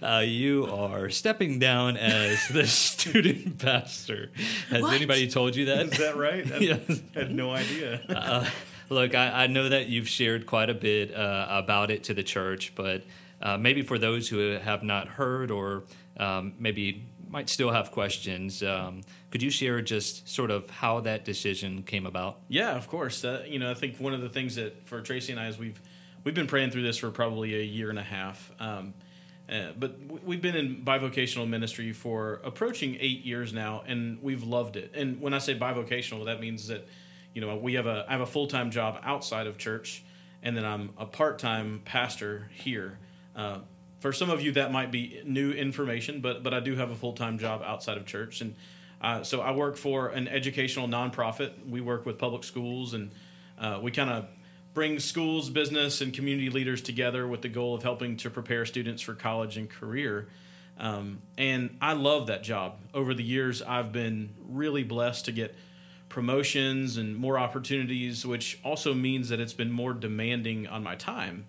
Uh, 0.00 0.20
you 0.20 0.64
are 0.66 1.10
stepping 1.10 1.58
down 1.58 1.96
as 1.96 2.46
the 2.48 2.66
student 2.68 3.58
pastor. 3.58 4.30
Has 4.70 4.82
what? 4.82 4.94
anybody 4.94 5.28
told 5.28 5.56
you 5.56 5.64
that? 5.66 5.86
Is 5.86 5.98
that 5.98 6.16
right? 6.16 6.50
I 6.50 6.56
yes. 6.58 7.00
had 7.14 7.34
no 7.34 7.50
idea. 7.50 8.00
Uh, 8.08 8.48
look, 8.88 9.16
I, 9.16 9.44
I, 9.44 9.46
know 9.48 9.68
that 9.68 9.88
you've 9.88 10.08
shared 10.08 10.46
quite 10.46 10.70
a 10.70 10.74
bit 10.74 11.12
uh, 11.12 11.46
about 11.50 11.90
it 11.90 12.04
to 12.04 12.14
the 12.14 12.22
church, 12.22 12.74
but 12.76 13.02
uh, 13.42 13.58
maybe 13.58 13.82
for 13.82 13.98
those 13.98 14.28
who 14.28 14.52
have 14.52 14.84
not 14.84 15.08
heard 15.08 15.50
or 15.50 15.82
um, 16.16 16.54
maybe 16.60 17.04
might 17.28 17.48
still 17.48 17.72
have 17.72 17.90
questions. 17.90 18.62
Um, 18.62 19.02
could 19.30 19.42
you 19.42 19.50
share 19.50 19.82
just 19.82 20.28
sort 20.28 20.50
of 20.50 20.70
how 20.70 21.00
that 21.00 21.24
decision 21.24 21.82
came 21.82 22.06
about? 22.06 22.38
Yeah, 22.48 22.76
of 22.76 22.88
course. 22.88 23.24
Uh, 23.24 23.44
you 23.46 23.58
know, 23.58 23.70
I 23.70 23.74
think 23.74 23.96
one 23.98 24.14
of 24.14 24.20
the 24.20 24.28
things 24.28 24.54
that 24.54 24.86
for 24.86 25.00
Tracy 25.00 25.32
and 25.32 25.40
I 25.40 25.48
is 25.48 25.58
we've 25.58 25.80
we've 26.24 26.34
been 26.34 26.46
praying 26.46 26.70
through 26.70 26.82
this 26.82 26.98
for 26.98 27.10
probably 27.10 27.54
a 27.54 27.62
year 27.62 27.90
and 27.90 27.98
a 27.98 28.02
half. 28.04 28.50
Um, 28.58 28.94
uh, 29.50 29.72
but 29.78 29.96
we've 30.24 30.42
been 30.42 30.56
in 30.56 30.84
bivocational 30.84 31.48
ministry 31.48 31.92
for 31.92 32.40
approaching 32.44 32.98
eight 33.00 33.24
years 33.24 33.52
now, 33.52 33.82
and 33.86 34.22
we've 34.22 34.42
loved 34.42 34.76
it. 34.76 34.92
And 34.94 35.20
when 35.22 35.32
I 35.32 35.38
say 35.38 35.58
bivocational, 35.58 36.26
that 36.26 36.38
means 36.38 36.68
that 36.68 36.86
you 37.32 37.40
know 37.40 37.56
we 37.56 37.74
have 37.74 37.86
a 37.86 38.04
I 38.08 38.12
have 38.12 38.20
a 38.20 38.26
full 38.26 38.46
time 38.46 38.70
job 38.70 39.00
outside 39.02 39.46
of 39.46 39.56
church, 39.56 40.04
and 40.42 40.54
then 40.54 40.66
I'm 40.66 40.90
a 40.98 41.06
part 41.06 41.38
time 41.38 41.80
pastor 41.84 42.50
here. 42.52 42.98
Uh, 43.34 43.60
for 44.00 44.12
some 44.12 44.30
of 44.30 44.42
you 44.42 44.52
that 44.52 44.70
might 44.70 44.90
be 44.90 45.20
new 45.24 45.50
information, 45.50 46.20
but 46.20 46.42
but 46.42 46.52
I 46.52 46.60
do 46.60 46.76
have 46.76 46.90
a 46.90 46.94
full 46.94 47.14
time 47.14 47.38
job 47.38 47.62
outside 47.64 47.96
of 47.96 48.04
church, 48.04 48.42
and 48.42 48.54
uh, 49.00 49.22
so 49.22 49.40
I 49.40 49.52
work 49.52 49.78
for 49.78 50.08
an 50.08 50.28
educational 50.28 50.88
nonprofit. 50.88 51.66
We 51.66 51.80
work 51.80 52.04
with 52.04 52.18
public 52.18 52.44
schools, 52.44 52.92
and 52.92 53.12
uh, 53.58 53.80
we 53.82 53.92
kind 53.92 54.10
of 54.10 54.26
bring 54.74 54.98
schools, 54.98 55.50
business, 55.50 56.00
and 56.00 56.12
community 56.12 56.50
leaders 56.50 56.80
together 56.80 57.26
with 57.26 57.42
the 57.42 57.48
goal 57.48 57.74
of 57.74 57.82
helping 57.82 58.16
to 58.18 58.30
prepare 58.30 58.64
students 58.64 59.02
for 59.02 59.14
college 59.14 59.56
and 59.56 59.68
career. 59.68 60.28
Um, 60.78 61.22
and 61.36 61.76
I 61.80 61.94
love 61.94 62.28
that 62.28 62.42
job. 62.42 62.76
Over 62.94 63.14
the 63.14 63.24
years, 63.24 63.62
I've 63.62 63.92
been 63.92 64.30
really 64.48 64.84
blessed 64.84 65.24
to 65.24 65.32
get 65.32 65.56
promotions 66.08 66.96
and 66.96 67.16
more 67.16 67.38
opportunities, 67.38 68.24
which 68.24 68.58
also 68.64 68.94
means 68.94 69.28
that 69.28 69.40
it's 69.40 69.52
been 69.52 69.72
more 69.72 69.92
demanding 69.92 70.66
on 70.66 70.82
my 70.82 70.94
time. 70.94 71.46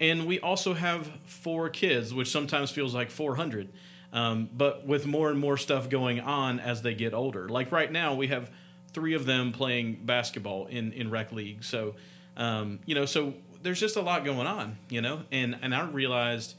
And 0.00 0.26
we 0.26 0.38
also 0.38 0.74
have 0.74 1.10
four 1.24 1.68
kids, 1.68 2.14
which 2.14 2.30
sometimes 2.30 2.70
feels 2.70 2.94
like 2.94 3.10
400, 3.10 3.68
um, 4.12 4.48
but 4.52 4.86
with 4.86 5.06
more 5.06 5.30
and 5.30 5.38
more 5.38 5.56
stuff 5.56 5.88
going 5.88 6.20
on 6.20 6.60
as 6.60 6.82
they 6.82 6.94
get 6.94 7.12
older. 7.12 7.48
Like 7.48 7.72
right 7.72 7.90
now, 7.90 8.14
we 8.14 8.28
have 8.28 8.50
three 8.92 9.14
of 9.14 9.26
them 9.26 9.52
playing 9.52 10.00
basketball 10.04 10.66
in, 10.66 10.92
in 10.92 11.10
rec 11.10 11.32
league. 11.32 11.64
So, 11.64 11.94
um, 12.38 12.78
you 12.86 12.94
know, 12.94 13.04
so 13.04 13.34
there's 13.62 13.80
just 13.80 13.96
a 13.96 14.00
lot 14.00 14.24
going 14.24 14.46
on, 14.46 14.78
you 14.88 15.02
know, 15.02 15.22
and, 15.30 15.58
and 15.60 15.74
I 15.74 15.82
realized 15.82 16.54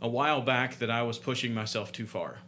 a 0.00 0.08
while 0.08 0.42
back 0.42 0.78
that 0.78 0.90
I 0.90 1.02
was 1.02 1.18
pushing 1.18 1.54
myself 1.54 1.90
too 1.90 2.06
far. 2.06 2.38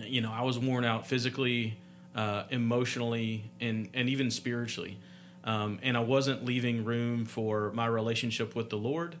You 0.00 0.20
know, 0.22 0.32
I 0.32 0.42
was 0.42 0.58
worn 0.58 0.84
out 0.84 1.06
physically, 1.06 1.78
uh, 2.14 2.44
emotionally, 2.50 3.50
and, 3.60 3.90
and 3.94 4.08
even 4.08 4.30
spiritually. 4.30 4.98
Um, 5.44 5.78
and 5.82 5.96
I 5.96 6.00
wasn't 6.00 6.44
leaving 6.44 6.84
room 6.84 7.26
for 7.26 7.70
my 7.72 7.86
relationship 7.86 8.54
with 8.54 8.70
the 8.70 8.76
Lord 8.76 9.16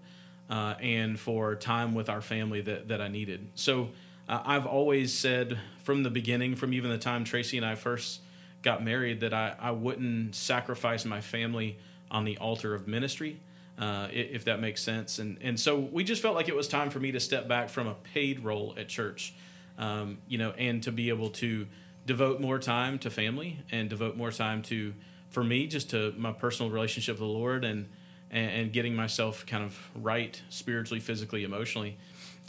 uh, 0.50 0.74
and 0.80 1.18
for 1.18 1.54
time 1.54 1.94
with 1.94 2.08
our 2.08 2.20
family 2.20 2.60
that, 2.62 2.88
that 2.88 3.00
I 3.00 3.08
needed. 3.08 3.48
So 3.54 3.90
uh, 4.28 4.42
I've 4.44 4.66
always 4.66 5.12
said 5.12 5.58
from 5.82 6.02
the 6.02 6.10
beginning, 6.10 6.54
from 6.54 6.72
even 6.72 6.90
the 6.90 6.98
time 6.98 7.24
Tracy 7.24 7.56
and 7.56 7.66
I 7.66 7.74
first 7.74 8.20
got 8.62 8.82
married, 8.82 9.20
that 9.20 9.34
I, 9.34 9.54
I 9.58 9.70
wouldn't 9.70 10.34
sacrifice 10.34 11.04
my 11.04 11.20
family 11.20 11.78
on 12.10 12.24
the 12.24 12.36
altar 12.38 12.74
of 12.74 12.86
ministry. 12.88 13.40
Uh, 13.78 14.08
if 14.10 14.44
that 14.44 14.60
makes 14.60 14.82
sense. 14.82 15.20
And 15.20 15.38
and 15.40 15.58
so 15.58 15.78
we 15.78 16.02
just 16.02 16.20
felt 16.20 16.34
like 16.34 16.48
it 16.48 16.56
was 16.56 16.66
time 16.66 16.90
for 16.90 16.98
me 16.98 17.12
to 17.12 17.20
step 17.20 17.46
back 17.46 17.68
from 17.68 17.86
a 17.86 17.94
paid 17.94 18.40
role 18.40 18.74
at 18.76 18.88
church, 18.88 19.34
um, 19.78 20.18
you 20.26 20.36
know, 20.36 20.50
and 20.50 20.82
to 20.82 20.90
be 20.90 21.10
able 21.10 21.30
to 21.30 21.68
devote 22.04 22.40
more 22.40 22.58
time 22.58 22.98
to 22.98 23.08
family 23.08 23.60
and 23.70 23.88
devote 23.88 24.16
more 24.16 24.32
time 24.32 24.62
to, 24.62 24.94
for 25.30 25.44
me, 25.44 25.68
just 25.68 25.90
to 25.90 26.12
my 26.16 26.32
personal 26.32 26.72
relationship 26.72 27.14
with 27.14 27.20
the 27.20 27.26
Lord 27.26 27.64
and 27.64 27.86
and, 28.32 28.50
and 28.50 28.72
getting 28.72 28.96
myself 28.96 29.46
kind 29.46 29.62
of 29.62 29.90
right 29.94 30.42
spiritually, 30.48 30.98
physically, 31.00 31.44
emotionally. 31.44 31.98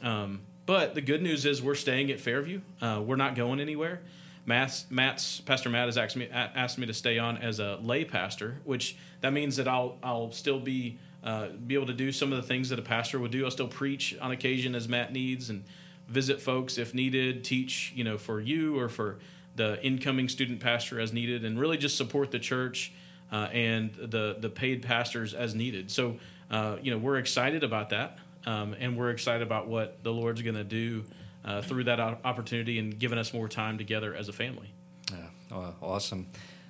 Um, 0.01 0.42
but 0.66 0.96
the 0.96 1.01
good 1.01 1.22
news 1.22 1.46
is 1.46 1.62
we're 1.62 1.75
staying 1.75 2.12
at 2.12 2.20
Fairview. 2.20 2.62
Uh, 2.82 3.01
we're 3.06 3.16
not 3.16 3.36
going 3.36 3.60
anywhere. 3.60 4.01
Matt's, 4.50 4.88
Matt's 4.89 5.41
Pastor 5.41 5.70
Matt 5.70 5.86
has 5.86 5.96
asked 5.96 6.15
me 6.15 6.27
asked 6.32 6.79
me 6.79 6.88
to 6.88 6.94
stay 6.94 7.20
on 7.20 7.38
as 7.38 7.60
a 7.60 7.77
lay 7.84 8.03
pastor, 8.03 8.60
which 8.63 8.98
that 9.22 9.32
means 9.32 9.58
that 9.58 9.68
I'll 9.68 10.00
I'll 10.01 10.32
still 10.32 10.60
be 10.60 10.98
uh, 11.24 11.50
be 11.68 11.75
able 11.75 11.86
to 11.86 11.94
do 11.94 12.12
some 12.12 12.34
of 12.34 12.41
the 12.41 12.48
things 12.48 12.70
that 12.70 12.79
a 12.79 12.82
pastor 12.82 13.20
would 13.20 13.29
do. 13.29 13.46
I'll 13.46 13.51
still 13.51 13.68
preach 13.68 14.18
on 14.20 14.32
occasion 14.32 14.74
as 14.74 14.88
Matt 14.89 15.13
needs 15.13 15.51
and 15.51 15.65
visit 16.08 16.41
folks 16.41 16.79
if 16.79 16.96
needed, 16.96 17.44
teach, 17.44 17.94
you 17.96 18.03
know, 18.03 18.18
for 18.18 18.41
you 18.41 18.79
or 18.79 18.89
for 18.89 19.20
the 19.56 19.79
incoming 19.86 20.27
student 20.27 20.60
pastor 20.60 21.00
as 21.00 21.13
needed, 21.13 21.46
and 21.46 21.60
really 21.60 21.77
just 21.77 21.96
support 21.96 22.32
the 22.32 22.39
church 22.39 22.91
uh, 23.32 23.50
and 23.53 23.94
the 23.94 24.36
the 24.39 24.50
paid 24.50 24.82
pastors 24.82 25.36
as 25.36 25.53
needed. 25.53 25.91
So, 25.91 26.18
uh, 26.50 26.77
you 26.82 26.89
know, 26.89 26.98
we're 26.98 27.18
excited 27.20 27.63
about 27.63 27.91
that, 27.91 28.18
um, 28.48 28.75
and 28.79 28.98
we're 28.98 29.12
excited 29.12 29.44
about 29.44 29.68
what 29.68 30.03
the 30.03 30.12
Lord's 30.12 30.41
going 30.41 30.56
to 30.56 30.63
do 30.63 31.06
uh, 31.46 31.62
through 31.62 31.86
that 31.86 32.00
opportunity 32.00 32.79
and 32.79 33.00
giving 33.00 33.17
us 33.17 33.34
more 33.34 33.48
time 33.48 33.77
together 33.77 34.13
as 34.13 34.29
a 34.29 34.34
family. 34.34 34.74
Yeah, 35.12 35.72
awesome. 35.81 36.27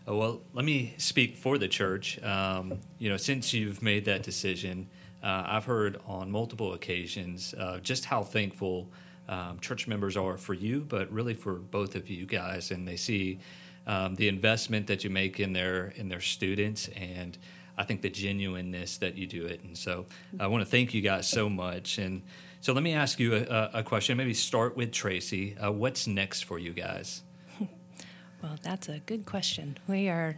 Uh, 0.07 0.15
well, 0.15 0.41
let 0.53 0.65
me 0.65 0.93
speak 0.97 1.35
for 1.35 1.57
the 1.57 1.67
church. 1.67 2.21
Um, 2.23 2.79
you 2.97 3.09
know, 3.09 3.17
since 3.17 3.53
you've 3.53 3.81
made 3.81 4.05
that 4.05 4.23
decision, 4.23 4.89
uh, 5.21 5.43
I've 5.47 5.65
heard 5.65 5.99
on 6.07 6.31
multiple 6.31 6.73
occasions 6.73 7.53
uh, 7.53 7.79
just 7.79 8.05
how 8.05 8.23
thankful 8.23 8.89
um, 9.27 9.59
church 9.59 9.87
members 9.87 10.17
are 10.17 10.37
for 10.37 10.53
you, 10.53 10.85
but 10.87 11.11
really 11.11 11.33
for 11.33 11.53
both 11.53 11.95
of 11.95 12.09
you 12.09 12.25
guys, 12.25 12.71
and 12.71 12.87
they 12.87 12.95
see 12.95 13.39
um, 13.85 14.15
the 14.15 14.27
investment 14.27 14.87
that 14.87 15.03
you 15.03 15.09
make 15.09 15.39
in 15.39 15.53
their 15.53 15.93
in 15.95 16.09
their 16.09 16.21
students, 16.21 16.87
and 16.89 17.37
I 17.79 17.83
think 17.83 18.01
the 18.01 18.09
genuineness 18.09 18.97
that 18.97 19.15
you 19.15 19.25
do 19.25 19.45
it. 19.45 19.63
And 19.63 19.77
so, 19.77 20.05
I 20.39 20.47
want 20.47 20.63
to 20.63 20.69
thank 20.69 20.93
you 20.93 21.01
guys 21.01 21.27
so 21.27 21.49
much. 21.49 21.97
And 21.97 22.21
so, 22.61 22.73
let 22.73 22.83
me 22.83 22.93
ask 22.93 23.19
you 23.19 23.35
a, 23.35 23.69
a 23.75 23.83
question. 23.83 24.17
Maybe 24.17 24.33
start 24.33 24.75
with 24.75 24.91
Tracy. 24.91 25.57
Uh, 25.57 25.71
what's 25.71 26.05
next 26.05 26.43
for 26.43 26.59
you 26.59 26.73
guys? 26.73 27.23
Well, 28.41 28.55
that's 28.63 28.87
a 28.87 28.99
good 28.99 29.25
question. 29.25 29.77
We 29.85 30.07
are 30.07 30.37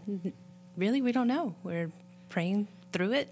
really, 0.76 1.04
we 1.04 1.12
don't 1.12 1.28
know. 1.28 1.54
We're 1.62 1.92
praying 2.30 2.68
through 2.92 3.14
it, 3.14 3.32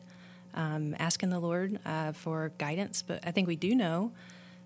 um, 0.53 0.95
asking 0.99 1.31
the 1.31 1.39
Lord 1.39 1.79
uh, 1.85 2.11
for 2.11 2.51
guidance. 2.59 3.01
But 3.01 3.25
I 3.25 3.31
think 3.31 3.47
we 3.47 3.55
do 3.55 3.73
know 3.73 4.11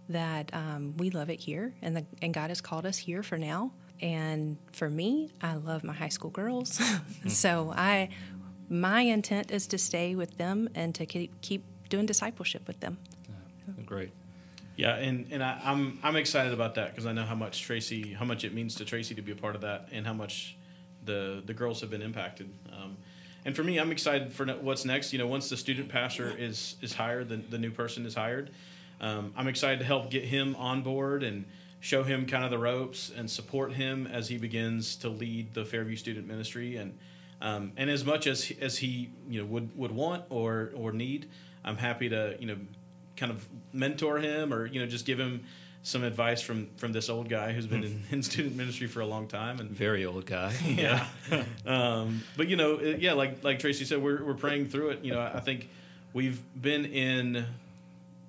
that 0.10 0.54
um, 0.54 0.96
we 0.98 1.10
love 1.10 1.30
it 1.30 1.40
here, 1.40 1.74
and, 1.82 1.96
the, 1.96 2.06
and 2.22 2.34
God 2.34 2.50
has 2.50 2.60
called 2.60 2.86
us 2.86 2.98
here 2.98 3.24
for 3.24 3.38
now. 3.38 3.72
And 4.02 4.58
for 4.72 4.90
me, 4.90 5.30
I 5.42 5.56
love 5.56 5.84
my 5.84 5.94
high 5.94 6.10
school 6.10 6.32
girls. 6.32 6.82
so 7.28 7.72
I, 7.74 8.10
my 8.70 9.01
intent 9.01 9.51
is 9.51 9.67
to 9.67 9.77
stay 9.77 10.15
with 10.15 10.38
them 10.38 10.70
and 10.75 10.93
to 10.96 11.05
keep, 11.05 11.41
keep 11.41 11.63
doing 11.89 12.05
discipleship 12.05 12.67
with 12.67 12.79
them. 12.79 12.98
Yeah, 13.67 13.84
great. 13.86 14.12
Yeah, 14.75 14.96
and, 14.96 15.27
and 15.32 15.43
I, 15.43 15.53
am 15.53 15.60
I'm, 15.63 16.00
I'm 16.03 16.15
excited 16.15 16.53
about 16.53 16.75
that 16.75 16.89
because 16.91 17.05
I 17.05 17.13
know 17.13 17.25
how 17.25 17.36
much 17.36 17.62
Tracy, 17.62 18.13
how 18.13 18.25
much 18.25 18.43
it 18.43 18.53
means 18.53 18.75
to 18.75 18.86
Tracy 18.86 19.13
to 19.15 19.22
be 19.22 19.32
a 19.32 19.36
part 19.36 19.55
of 19.55 19.62
that, 19.62 19.89
and 19.91 20.05
how 20.05 20.13
much 20.13 20.58
the 21.05 21.43
the 21.46 21.53
girls 21.53 21.82
have 21.82 21.89
been 21.89 22.01
impacted. 22.01 22.50
Um, 22.72 22.98
and 23.46 23.55
for 23.55 23.63
me, 23.63 23.77
I'm 23.77 23.91
excited 23.91 24.32
for 24.32 24.46
what's 24.46 24.86
next. 24.86 25.13
You 25.13 25.20
know, 25.20 25.27
once 25.27 25.50
the 25.50 25.58
student 25.58 25.89
pastor 25.89 26.34
is 26.36 26.75
is 26.82 26.93
hired, 26.93 27.29
the, 27.29 27.38
the 27.38 27.60
new 27.60 27.72
person 27.72 28.05
is 28.05 28.15
hired. 28.15 28.50
Um, 29.00 29.34
I'm 29.36 29.48
excited 29.48 29.79
to 29.79 29.86
help 29.86 30.10
get 30.10 30.24
him 30.24 30.55
on 30.55 30.82
board 30.82 31.24
and 31.24 31.46
show 31.79 32.03
him 32.03 32.25
kind 32.25 32.46
of 32.46 32.51
the 32.51 32.58
ropes 32.58 33.12
and 33.15 33.29
support 33.29 33.74
him 33.74 34.08
as 34.08 34.29
he 34.29 34.38
begins 34.38 34.96
to 34.96 35.10
lead 35.10 35.53
the 35.53 35.65
Fairview 35.65 35.98
Student 35.98 36.25
Ministry. 36.25 36.77
And 36.77 36.98
um, 37.44 37.74
and 37.78 37.90
as 37.90 38.06
much 38.06 38.26
as 38.26 38.52
as 38.62 38.78
he 38.78 39.10
you 39.30 39.42
know 39.42 39.46
would 39.46 39.78
would 39.78 39.92
want 39.92 40.24
or 40.30 40.72
or 40.76 40.92
need, 40.94 41.28
I'm 41.64 41.78
happy 41.78 42.10
to 42.10 42.36
you 42.40 42.48
know 42.48 42.58
kind 43.18 43.32
of 43.32 43.46
mentor 43.72 44.18
him 44.20 44.54
or 44.54 44.66
you 44.66 44.80
know 44.80 44.88
just 44.88 45.06
give 45.06 45.20
him 45.20 45.44
some 45.84 46.04
advice 46.04 46.42
from 46.42 46.70
from 46.78 46.94
this 46.94 47.10
old 47.10 47.28
guy 47.28 47.52
who's 47.52 47.68
been 47.68 47.84
in, 47.84 48.04
in 48.12 48.24
student 48.24 48.56
ministry 48.56 48.88
for 48.88 49.02
a 49.02 49.06
long 49.06 49.28
time 49.28 49.60
and 49.60 49.70
very 49.70 50.06
old 50.06 50.26
guy. 50.26 50.54
Yeah. 50.66 51.06
Um, 51.66 52.24
but 52.36 52.48
you 52.50 52.56
know 52.56 52.80
yeah 52.80 53.14
like 53.14 53.44
like 53.44 53.60
tracy 53.60 53.86
said 53.86 54.02
we're, 54.02 54.24
we're 54.24 54.34
praying 54.34 54.70
through 54.70 54.90
it. 54.90 55.04
You 55.04 55.14
know 55.14 55.22
i 55.22 55.40
think 55.40 55.70
we've 56.14 56.42
been 56.60 56.86
in 56.86 57.46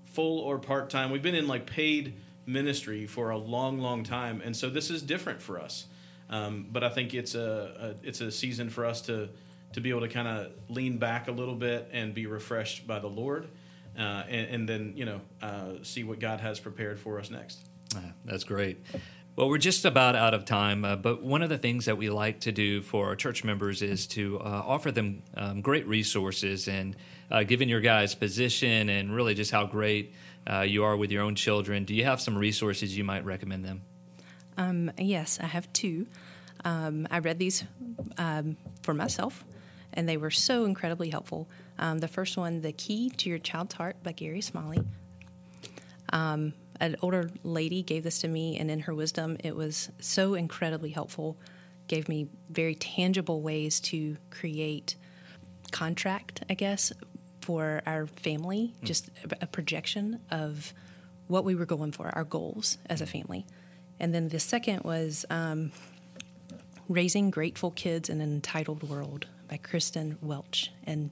full 0.05 0.39
or 0.39 0.59
part-time. 0.59 1.11
We've 1.11 1.23
been 1.23 1.35
in 1.35 1.49
like 1.49 1.67
paid 1.67 2.15
ministry 2.47 3.07
for 3.07 3.31
a 3.31 3.37
long 3.37 3.79
long 3.79 4.05
time. 4.05 4.41
And 4.45 4.57
so 4.57 4.71
this 4.71 4.91
is 4.91 5.03
different 5.03 5.43
for 5.43 5.59
us 5.59 5.87
um, 6.31 6.67
but 6.71 6.83
i 6.85 6.89
think 6.89 7.15
it's 7.15 7.35
a, 7.35 7.95
a 8.03 8.07
it's 8.07 8.21
a 8.21 8.31
season 8.31 8.69
for 8.71 8.85
us 8.85 9.01
to 9.01 9.29
to 9.73 9.81
be 9.81 9.91
able 9.91 10.01
to 10.01 10.09
kind 10.09 10.29
of 10.29 10.53
lean 10.69 10.99
back 10.99 11.29
a 11.29 11.33
little 11.33 11.57
bit 11.57 11.89
and 11.93 12.15
be 12.15 12.27
refreshed 12.27 12.87
by 12.87 12.99
the 12.99 13.09
lord 13.09 13.49
uh, 13.99 14.25
and, 14.29 14.49
and, 14.49 14.69
then 14.69 14.93
you 14.97 15.05
know 15.05 15.21
uh, 15.41 15.75
see 15.83 16.03
what 16.03 16.19
God 16.19 16.41
has 16.41 16.59
prepared 16.59 16.99
for 16.99 17.19
us 17.21 17.31
next. 17.31 17.61
that's 18.25 18.45
great. 18.45 18.83
Well, 19.37 19.49
we're 19.49 19.59
just 19.59 19.85
about 19.85 20.15
out 20.15 20.35
of 20.35 20.45
time, 20.45 20.85
uh, 20.85 20.97
but 20.97 21.23
one 21.23 21.43
of 21.43 21.49
the 21.49 21.59
things 21.59 21.87
that 21.87 21.97
we 21.97 22.09
like 22.09 22.41
to 22.41 22.53
do 22.53 22.83
for 22.83 23.07
our 23.07 23.17
church 23.17 23.43
members 23.43 23.83
is 23.83 24.07
to 24.09 24.39
uh, 24.41 24.63
offer 24.65 24.93
them 24.93 25.23
um, 25.37 25.61
great 25.61 25.87
resources. 25.87 26.69
And 26.69 26.97
uh, 27.31 27.43
given 27.43 27.69
your 27.69 27.81
guys' 27.81 28.15
position 28.15 28.89
and 28.89 29.15
really 29.15 29.35
just 29.35 29.51
how 29.51 29.67
great 29.67 30.15
uh, 30.49 30.61
you 30.61 30.85
are 30.85 30.97
with 30.97 31.11
your 31.11 31.23
own 31.23 31.35
children, 31.35 31.85
do 31.85 31.95
you 31.95 32.05
have 32.05 32.21
some 32.21 32.39
resources 32.39 32.97
you 32.97 33.03
might 33.03 33.25
recommend 33.25 33.65
them? 33.65 33.83
Um, 34.57 34.91
yes, 34.99 35.39
I 35.41 35.47
have 35.47 35.73
two. 35.73 36.07
Um, 36.65 37.07
I 37.11 37.19
read 37.19 37.39
these 37.39 37.65
um, 38.19 38.57
for 38.83 38.95
myself, 38.95 39.45
and 39.93 40.09
they 40.09 40.17
were 40.17 40.31
so 40.31 40.65
incredibly 40.65 41.11
helpful. 41.11 41.49
Um, 41.79 41.99
the 41.99 42.09
first 42.09 42.37
one, 42.37 42.63
The 42.63 42.73
Key 42.73 43.11
to 43.11 43.29
Your 43.29 43.39
Child's 43.39 43.75
Heart 43.75 44.03
by 44.03 44.13
Gary 44.13 44.41
Smalley. 44.41 44.81
Um, 46.11 46.55
an 46.81 46.97
older 47.03 47.31
lady 47.43 47.83
gave 47.83 48.05
this 48.05 48.21
to 48.21 48.29
me, 48.29 48.57
and 48.59 48.71
in 48.71 48.81
her 48.81 48.95
wisdom, 48.95 49.37
it 49.43 49.57
was 49.57 49.91
so 50.01 50.35
incredibly 50.35 50.91
helpful. 50.91 51.37
Gave 51.87 52.09
me 52.09 52.29
very 52.49 52.75
tangible 52.75 53.43
ways 53.43 53.79
to 53.81 54.17
create 54.31 54.97
contract, 55.71 56.45
I 56.49 56.55
guess, 56.55 56.93
for 57.41 57.83
our 57.87 58.07
family, 58.07 58.73
mm. 58.81 58.85
just 58.85 59.11
a 59.41 59.47
projection 59.47 60.21
of 60.31 60.73
what 61.27 61.45
we 61.45 61.55
were 61.55 61.67
going 61.67 61.93
for, 61.93 62.09
our 62.15 62.25
goals 62.25 62.79
as 62.87 63.01
a 63.01 63.07
family. 63.07 63.45
And 64.01 64.15
then 64.15 64.29
the 64.29 64.41
second 64.41 64.83
was 64.85 65.25
um, 65.31 65.73
Raising 66.89 67.31
Grateful 67.31 67.71
Kids 67.71 68.09
in 68.09 68.21
an 68.21 68.33
Entitled 68.33 68.89
World 68.89 69.27
by 69.49 69.57
Kristen 69.57 70.19
Welch. 70.21 70.73
And 70.85 71.11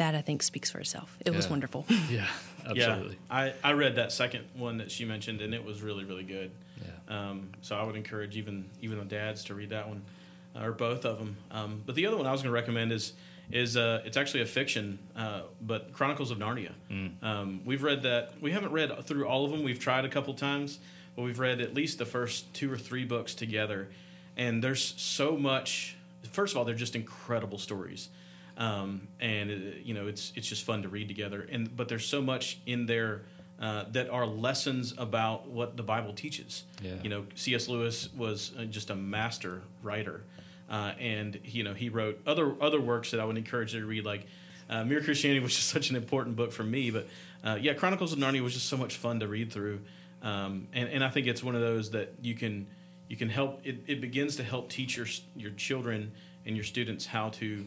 that 0.00 0.14
I 0.14 0.22
think 0.22 0.42
speaks 0.42 0.70
for 0.70 0.80
itself. 0.80 1.16
It 1.20 1.30
yeah. 1.30 1.36
was 1.36 1.48
wonderful. 1.48 1.86
Yeah, 2.10 2.26
absolutely. 2.66 3.18
Yeah, 3.30 3.36
I, 3.36 3.54
I 3.62 3.72
read 3.72 3.96
that 3.96 4.12
second 4.12 4.46
one 4.54 4.78
that 4.78 4.90
she 4.90 5.04
mentioned, 5.04 5.42
and 5.42 5.54
it 5.54 5.64
was 5.64 5.82
really 5.82 6.04
really 6.04 6.24
good. 6.24 6.50
Yeah. 6.80 7.30
Um, 7.30 7.50
so 7.60 7.76
I 7.76 7.84
would 7.84 7.96
encourage 7.96 8.36
even 8.36 8.68
even 8.80 8.98
the 8.98 9.04
dads 9.04 9.44
to 9.44 9.54
read 9.54 9.70
that 9.70 9.88
one, 9.88 10.02
uh, 10.56 10.64
or 10.64 10.72
both 10.72 11.04
of 11.04 11.18
them. 11.18 11.36
Um, 11.50 11.82
but 11.84 11.94
the 11.94 12.06
other 12.06 12.16
one 12.16 12.26
I 12.26 12.32
was 12.32 12.40
going 12.40 12.50
to 12.50 12.54
recommend 12.54 12.92
is 12.92 13.12
is 13.52 13.76
uh, 13.76 14.02
it's 14.04 14.16
actually 14.16 14.40
a 14.40 14.46
fiction, 14.46 14.98
uh, 15.16 15.42
but 15.60 15.92
Chronicles 15.92 16.30
of 16.30 16.38
Narnia. 16.38 16.72
Mm. 16.90 17.22
Um, 17.22 17.60
we've 17.64 17.82
read 17.82 18.02
that. 18.02 18.40
We 18.40 18.52
haven't 18.52 18.72
read 18.72 19.04
through 19.04 19.26
all 19.26 19.44
of 19.44 19.50
them. 19.50 19.62
We've 19.62 19.78
tried 19.78 20.04
a 20.04 20.08
couple 20.08 20.32
times, 20.34 20.78
but 21.16 21.22
we've 21.22 21.38
read 21.38 21.60
at 21.60 21.74
least 21.74 21.98
the 21.98 22.06
first 22.06 22.52
two 22.54 22.72
or 22.72 22.78
three 22.78 23.04
books 23.04 23.34
together. 23.34 23.88
And 24.36 24.62
there's 24.62 24.94
so 24.96 25.36
much. 25.36 25.96
First 26.30 26.54
of 26.54 26.58
all, 26.58 26.64
they're 26.64 26.74
just 26.74 26.94
incredible 26.94 27.58
stories, 27.58 28.08
um, 28.56 29.08
and 29.20 29.50
it, 29.50 29.82
you 29.84 29.94
know 29.94 30.06
it's 30.06 30.32
it's 30.36 30.46
just 30.46 30.64
fun 30.64 30.82
to 30.82 30.88
read 30.88 31.08
together. 31.08 31.46
And 31.50 31.76
but 31.76 31.88
there's 31.88 32.06
so 32.06 32.22
much 32.22 32.58
in 32.66 32.86
there. 32.86 33.22
Uh, 33.60 33.84
that 33.92 34.08
are 34.08 34.24
lessons 34.24 34.94
about 34.96 35.46
what 35.46 35.76
the 35.76 35.82
Bible 35.82 36.14
teaches. 36.14 36.64
Yeah. 36.82 36.92
You 37.02 37.10
know, 37.10 37.26
C.S. 37.34 37.68
Lewis 37.68 38.08
was 38.16 38.52
uh, 38.58 38.64
just 38.64 38.88
a 38.88 38.96
master 38.96 39.60
writer, 39.82 40.22
uh, 40.70 40.92
and 40.98 41.38
you 41.44 41.62
know 41.62 41.74
he 41.74 41.90
wrote 41.90 42.22
other 42.26 42.54
other 42.62 42.80
works 42.80 43.10
that 43.10 43.20
I 43.20 43.26
would 43.26 43.36
encourage 43.36 43.74
you 43.74 43.80
to 43.80 43.86
read, 43.86 44.06
like 44.06 44.24
uh, 44.70 44.84
Mere 44.84 45.02
Christianity, 45.02 45.40
which 45.40 45.58
is 45.58 45.64
such 45.64 45.90
an 45.90 45.96
important 45.96 46.36
book 46.36 46.52
for 46.52 46.62
me. 46.62 46.90
But 46.90 47.08
uh, 47.44 47.58
yeah, 47.60 47.74
Chronicles 47.74 48.12
of 48.12 48.18
Narnia 48.18 48.42
was 48.42 48.54
just 48.54 48.66
so 48.68 48.76
much 48.76 48.96
fun 48.96 49.20
to 49.20 49.28
read 49.28 49.52
through, 49.52 49.80
um, 50.22 50.68
and 50.72 50.88
and 50.88 51.04
I 51.04 51.08
think 51.08 51.26
it's 51.26 51.42
one 51.42 51.54
of 51.54 51.60
those 51.60 51.90
that 51.90 52.14
you 52.20 52.34
can 52.34 52.66
you 53.08 53.16
can 53.16 53.28
help. 53.28 53.60
It, 53.64 53.84
it 53.86 54.00
begins 54.00 54.36
to 54.36 54.44
help 54.44 54.68
teach 54.68 54.96
your 54.96 55.06
your 55.34 55.50
children 55.52 56.12
and 56.46 56.56
your 56.56 56.64
students 56.64 57.06
how 57.06 57.30
to 57.30 57.66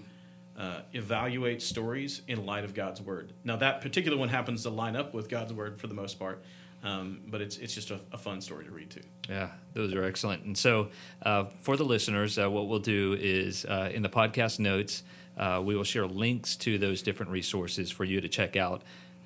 uh, 0.58 0.80
evaluate 0.94 1.62
stories 1.62 2.22
in 2.28 2.46
light 2.46 2.64
of 2.64 2.74
God's 2.74 3.02
word. 3.02 3.34
Now 3.44 3.56
that 3.58 3.82
particular 3.82 4.18
one 4.18 4.30
happens 4.30 4.64
to 4.64 4.70
line 4.70 4.96
up 4.96 5.14
with 5.14 5.30
God's 5.30 5.54
word 5.54 5.80
for 5.80 5.88
the 5.88 5.94
most 5.94 6.20
part, 6.20 6.44
um, 6.84 7.22
but 7.28 7.42
it's 7.42 7.58
it's 7.58 7.74
just 7.74 7.92
a, 7.92 8.00
a, 8.12 8.18
fun 8.18 8.42
story 8.42 8.66
to 8.66 8.72
read 8.72 8.90
too. 8.90 9.02
Yeah, 9.30 9.50
those 9.74 9.94
are 9.94 10.04
excellent. 10.04 10.44
And 10.44 10.58
so, 10.58 10.90
uh, 11.24 11.46
for 11.62 11.78
the 11.78 11.86
listeners, 11.86 12.38
uh, 12.38 12.50
what 12.50 12.68
we'll 12.68 12.80
do 12.80 13.18
is 13.20 13.66
uh, 13.66 13.90
in 13.94 14.04
the 14.04 14.10
podcast 14.10 14.60
notes, 14.60 15.04
uh, 15.38 15.62
we 15.64 15.76
will 15.76 15.84
share 15.84 16.06
links 16.06 16.56
to 16.58 16.78
those 16.78 17.02
different 17.02 17.32
resources 17.32 17.90
for 17.90 18.04
you 18.04 18.22
to 18.22 18.28
check 18.28 18.56
out 18.56 18.84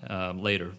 um, 0.10 0.42
later. 0.42 0.74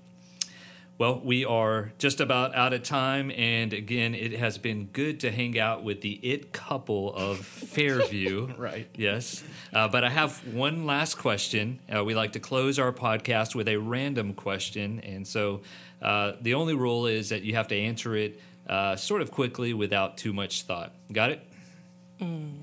Well, 0.99 1.21
we 1.25 1.45
are 1.45 1.93
just 1.99 2.21
about 2.21 2.57
out 2.57 2.73
of 2.73 2.83
time, 2.83 3.31
and 3.31 3.73
again, 3.73 4.17
it 4.17 4.33
has 4.33 4.59
been 4.59 4.87
good 4.87 5.21
to 5.21 5.31
hang 5.31 5.57
out 5.57 5.85
with 5.85 6.01
the 6.01 6.15
it 6.15 6.53
couple 6.53 7.15
of 7.15 7.39
Fairview. 7.47 8.53
right. 8.57 8.89
Yes. 8.97 9.45
Uh, 9.73 9.87
but 9.87 10.03
I 10.03 10.09
have 10.11 10.39
one 10.53 10.87
last 10.87 11.15
question. 11.17 11.79
Uh, 11.95 12.03
we 12.03 12.17
like 12.17 12.33
to 12.33 12.41
close 12.41 12.81
our 12.81 12.93
podcast 12.93 13.55
with 13.55 13.69
a 13.69 13.77
random 13.77 14.35
question, 14.35 14.99
and 15.01 15.25
so 15.25 15.61
uh, 16.03 16.33
the 16.41 16.55
only 16.55 16.75
rule 16.75 17.07
is 17.07 17.29
that 17.29 17.43
you 17.43 17.55
have 17.55 17.69
to 17.69 17.77
answer 17.77 18.17
it 18.17 18.41
uh, 18.69 18.97
sort 18.97 19.23
of 19.23 19.31
quickly 19.31 19.73
without 19.73 20.17
too 20.19 20.33
much 20.33 20.63
thought. 20.63 20.93
Got 21.13 21.31
it? 21.31 21.45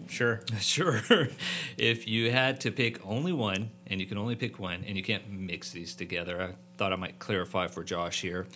Sure. 0.10 0.42
Sure. 0.60 1.00
if 1.77 2.06
you 2.06 2.32
had 2.32 2.60
to 2.62 2.72
pick 2.72 3.00
only 3.06 3.32
one, 3.32 3.72
and 3.88 4.01
you 4.01 4.08
can 4.08 4.18
only 4.18 4.36
pick 4.36 4.60
one, 4.60 4.84
and 4.86 4.98
you 4.98 5.04
can't 5.04 5.30
mix 5.32 5.72
these 5.72 5.96
together, 5.96 6.42
I 6.42 6.50
thought 6.77 6.94
I 6.94 6.96
might 6.96 7.20
clarify 7.20 7.67
for 7.67 7.84
Josh 7.84 8.22
here. 8.22 8.48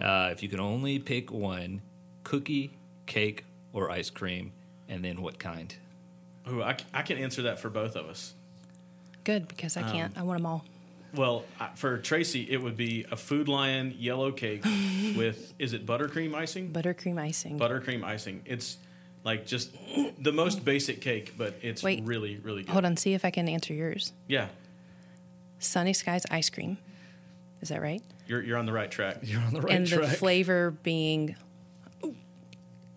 Uh, 0.00 0.30
if 0.32 0.42
you 0.42 0.48
can 0.48 0.60
only 0.60 0.98
pick 0.98 1.30
one, 1.32 1.82
cookie, 2.24 2.76
cake, 3.06 3.44
or 3.72 3.90
ice 3.90 4.10
cream, 4.10 4.52
and 4.88 5.04
then 5.04 5.22
what 5.22 5.38
kind? 5.38 5.74
Ooh, 6.50 6.62
I, 6.62 6.76
c- 6.76 6.84
I 6.94 7.02
can 7.02 7.18
answer 7.18 7.42
that 7.42 7.58
for 7.60 7.68
both 7.70 7.94
of 7.96 8.06
us. 8.06 8.34
Good 9.24 9.48
because 9.48 9.76
I 9.76 9.82
can't. 9.82 10.16
I 10.16 10.22
want 10.22 10.38
them 10.38 10.46
all. 10.46 10.64
Well, 11.14 11.44
I- 11.60 11.70
for 11.74 11.98
Tracy, 11.98 12.42
it 12.50 12.62
would 12.62 12.76
be 12.76 13.04
a 13.10 13.16
Food 13.16 13.48
Lion 13.48 13.94
yellow 13.98 14.32
cake 14.32 14.64
with 15.16 15.52
is 15.58 15.72
it 15.72 15.86
buttercream 15.86 16.34
icing? 16.34 16.70
Buttercream 16.72 17.20
icing. 17.20 17.58
Buttercream 17.58 18.02
icing. 18.04 18.42
It's 18.46 18.78
like 19.24 19.46
just 19.46 19.70
the 20.18 20.32
most 20.32 20.64
basic 20.64 21.00
cake, 21.00 21.34
but 21.36 21.54
it's 21.62 21.82
Wait. 21.82 22.02
really 22.04 22.36
really 22.38 22.62
good. 22.62 22.72
Hold 22.72 22.84
on, 22.86 22.96
see 22.96 23.14
if 23.14 23.24
I 23.24 23.30
can 23.30 23.48
answer 23.48 23.74
yours. 23.74 24.12
Yeah, 24.26 24.48
Sunny 25.58 25.92
Skies 25.92 26.24
ice 26.30 26.48
cream. 26.50 26.78
Is 27.60 27.68
that 27.70 27.80
right? 27.82 28.02
you're 28.26 28.42
you're 28.42 28.58
on 28.58 28.66
the 28.66 28.72
right 28.72 28.90
track. 28.90 29.18
You're 29.22 29.40
on 29.40 29.52
the 29.52 29.60
right 29.62 29.74
and 29.76 29.86
track. 29.86 30.02
And 30.02 30.10
the 30.12 30.16
flavor 30.16 30.70
being 30.82 31.34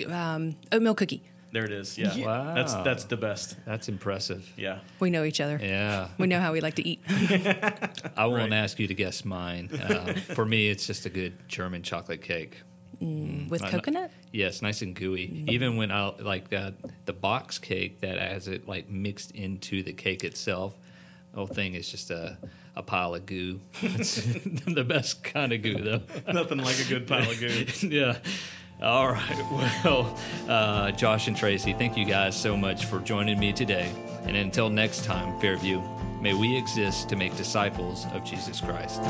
um, 0.09 0.55
oatmeal 0.71 0.95
cookie. 0.95 1.23
There 1.53 1.65
it 1.65 1.71
is. 1.71 1.97
Yeah. 1.97 2.15
Wow. 2.25 2.53
That's 2.55 2.73
that's 2.75 3.03
the 3.05 3.17
best. 3.17 3.57
That's 3.65 3.89
impressive. 3.89 4.51
Yeah. 4.55 4.79
We 5.01 5.09
know 5.09 5.23
each 5.25 5.41
other. 5.41 5.59
Yeah. 5.61 6.07
We 6.17 6.27
know 6.27 6.39
how 6.39 6.53
we 6.53 6.61
like 6.61 6.75
to 6.75 6.87
eat. 6.87 7.01
I 8.15 8.25
won't 8.25 8.51
Right. 8.51 8.53
ask 8.53 8.79
you 8.79 8.87
to 8.87 8.93
guess 8.93 9.25
mine. 9.25 9.69
Uh, 9.73 10.13
for 10.13 10.45
me, 10.45 10.69
it's 10.69 10.87
just 10.87 11.05
a 11.05 11.09
good 11.09 11.33
German 11.49 11.83
chocolate 11.83 12.21
cake. 12.21 12.61
With 13.01 13.61
I 13.63 13.65
know- 13.65 13.71
coconut? 13.71 14.11
Yes, 14.31 14.61
nice 14.61 14.81
and 14.81 14.95
gooey. 14.95 15.43
Even 15.49 15.75
when 15.75 15.91
I 15.91 16.09
like 16.19 16.53
uh, 16.53 16.71
the 17.05 17.11
box 17.13 17.57
cake 17.59 17.99
that 17.99 18.17
has 18.17 18.47
it 18.47 18.65
like 18.67 18.89
mixed 18.89 19.31
into 19.31 19.83
the 19.83 19.91
cake 19.91 20.23
itself, 20.23 20.77
the 20.77 20.90
whole 21.33 21.47
thing 21.47 21.75
is 21.75 21.89
just 21.89 22.11
a, 22.11 22.37
a 22.75 22.83
pile 22.83 23.15
of 23.15 23.25
goo. 23.25 23.59
It's 23.81 24.15
the 24.65 24.83
best 24.83 25.23
kind 25.23 25.53
of 25.53 25.61
goo, 25.61 25.81
though. 25.81 26.01
Nothing 26.33 26.59
like 26.59 26.79
a 26.79 26.87
good 26.89 27.07
pile 27.07 27.29
of 27.29 27.39
goo. 27.39 27.65
yeah. 27.87 28.17
All 28.81 29.11
right. 29.11 29.45
Well, 29.83 30.17
uh, 30.47 30.91
Josh 30.91 31.27
and 31.27 31.37
Tracy, 31.37 31.73
thank 31.73 31.95
you 31.97 32.05
guys 32.05 32.35
so 32.39 32.57
much 32.57 32.85
for 32.85 32.99
joining 32.99 33.39
me 33.39 33.53
today. 33.53 33.91
And 34.23 34.35
until 34.35 34.69
next 34.69 35.05
time, 35.05 35.39
Fairview, 35.39 35.81
may 36.19 36.33
we 36.33 36.57
exist 36.57 37.07
to 37.09 37.15
make 37.15 37.35
disciples 37.37 38.05
of 38.13 38.23
Jesus 38.23 38.59
Christ. 38.59 39.01